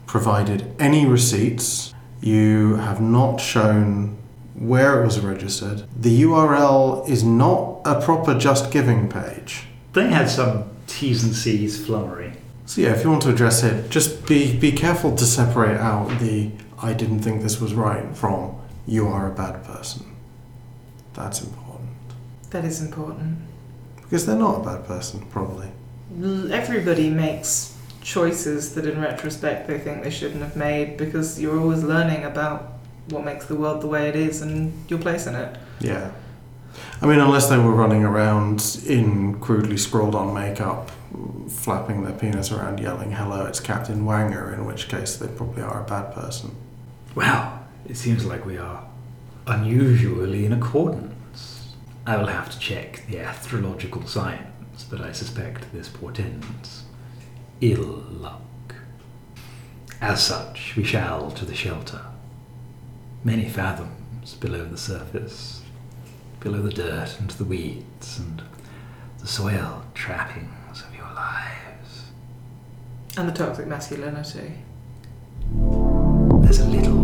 provided 0.06 0.73
any 0.80 1.06
receipts. 1.06 1.93
You 2.21 2.76
have 2.78 3.02
not 3.02 3.38
shown 3.41 4.17
where 4.58 5.02
it 5.02 5.06
was 5.06 5.20
registered. 5.20 5.84
The 5.96 6.24
URL 6.24 7.08
is 7.08 7.24
not 7.24 7.82
a 7.86 8.02
proper 8.02 8.38
Just 8.38 8.72
Giving 8.72 9.08
page. 9.08 9.65
They 9.93 10.08
had 10.08 10.30
some 10.30 10.65
T's 10.88 11.24
and 11.24 11.34
C's 11.34 11.86
flummery. 11.86 12.34
So 12.65 12.82
yeah, 12.82 12.93
if 12.93 13.04
you 13.04 13.10
want 13.10 13.22
to 13.24 13.30
address 13.30 13.63
it, 13.63 13.89
just 13.89 14.28
be 14.28 14.58
be 14.58 14.72
careful 14.72 15.15
to 15.15 15.26
separate 15.26 15.78
out 15.78 16.20
the 16.20 16.52
I 16.80 16.93
didn't 16.93 17.20
think 17.20 17.41
this 17.41 17.62
was 17.62 17.74
right 17.74 18.15
from 18.15 18.56
you 18.86 19.08
are 19.08 19.32
a 19.32 19.36
bad 19.36 19.63
person. 19.63 20.06
That's 21.13 21.41
important. 21.41 21.89
That 22.52 22.63
is 22.65 22.82
important. 22.82 23.38
Because 24.02 24.26
they're 24.26 24.38
not 24.38 24.62
a 24.62 24.63
bad 24.63 24.86
person, 24.86 25.26
probably. 25.30 25.67
Everybody 26.52 27.10
makes 27.10 27.76
choices 28.02 28.74
that 28.76 28.86
in 28.86 29.02
retrospect 29.02 29.67
they 29.67 29.78
think 29.78 30.04
they 30.04 30.10
shouldn't 30.10 30.41
have 30.41 30.56
made 30.56 30.96
because 30.96 31.41
you're 31.41 31.60
always 31.60 31.84
learning 31.84 32.24
about 32.24 32.77
what 33.10 33.24
makes 33.24 33.46
the 33.46 33.56
world 33.56 33.82
the 33.82 33.88
way 33.88 34.10
it 34.10 34.15
is 34.15 34.41
and 34.41 34.74
your 34.89 35.00
place 35.00 35.28
in 35.28 35.36
it. 35.36 35.58
Yeah. 35.80 36.12
I 37.02 37.06
mean, 37.06 37.20
unless 37.20 37.50
they 37.50 37.58
were 37.58 37.72
running 37.72 38.04
around 38.04 38.80
in 38.86 39.39
crudely 39.39 39.78
scrawled 39.78 40.15
on 40.15 40.34
makeup, 40.34 40.91
flapping 41.50 42.04
their 42.04 42.13
penis 42.13 42.52
around, 42.52 42.80
yelling, 42.80 43.12
hello, 43.12 43.46
it's 43.46 43.60
Captain 43.60 44.04
Wanger, 44.04 44.54
in 44.54 44.65
which 44.65 44.88
case 44.89 45.15
they 45.15 45.28
probably 45.28 45.63
are 45.63 45.82
a 45.82 45.86
bad 45.86 46.13
person. 46.13 46.56
Well, 47.15 47.65
it 47.88 47.98
seems 47.98 48.26
like 48.26 48.46
we 48.46 48.58
are 48.58 48.86
unusually 49.48 50.46
in 50.46 50.54
accordance. 50.54 51.74
I 52.06 52.17
will 52.17 52.28
have 52.28 52.52
to 52.52 52.60
check 52.60 53.04
the 53.08 53.20
astrological 53.20 54.06
signs, 54.06 54.84
but 54.89 55.02
I 55.02 55.12
suspect 55.12 55.72
this 55.74 55.89
portends 55.89 56.84
ill 57.62 58.04
luck. 58.12 58.41
As 60.00 60.24
such, 60.24 60.76
we 60.76 60.84
shall 60.84 61.32
to 61.32 61.46
the 61.46 61.56
shelter. 61.56 62.02
Many 63.23 63.49
fathoms 63.49 64.36
below 64.36 64.65
the 64.65 64.77
surface, 64.77 65.62
below 66.39 66.62
the 66.62 66.71
dirt 66.71 67.17
and 67.19 67.30
the 67.32 67.43
weeds 67.43 68.19
and 68.19 68.41
the 69.19 69.27
soil 69.27 69.84
trappings 69.93 70.84
of 70.84 70.95
your 70.95 71.12
lives. 71.13 72.06
And 73.17 73.27
the 73.27 73.34
toxic 73.34 73.67
masculinity. 73.67 74.53
There's 76.41 76.60
a 76.60 76.65
little 76.65 76.96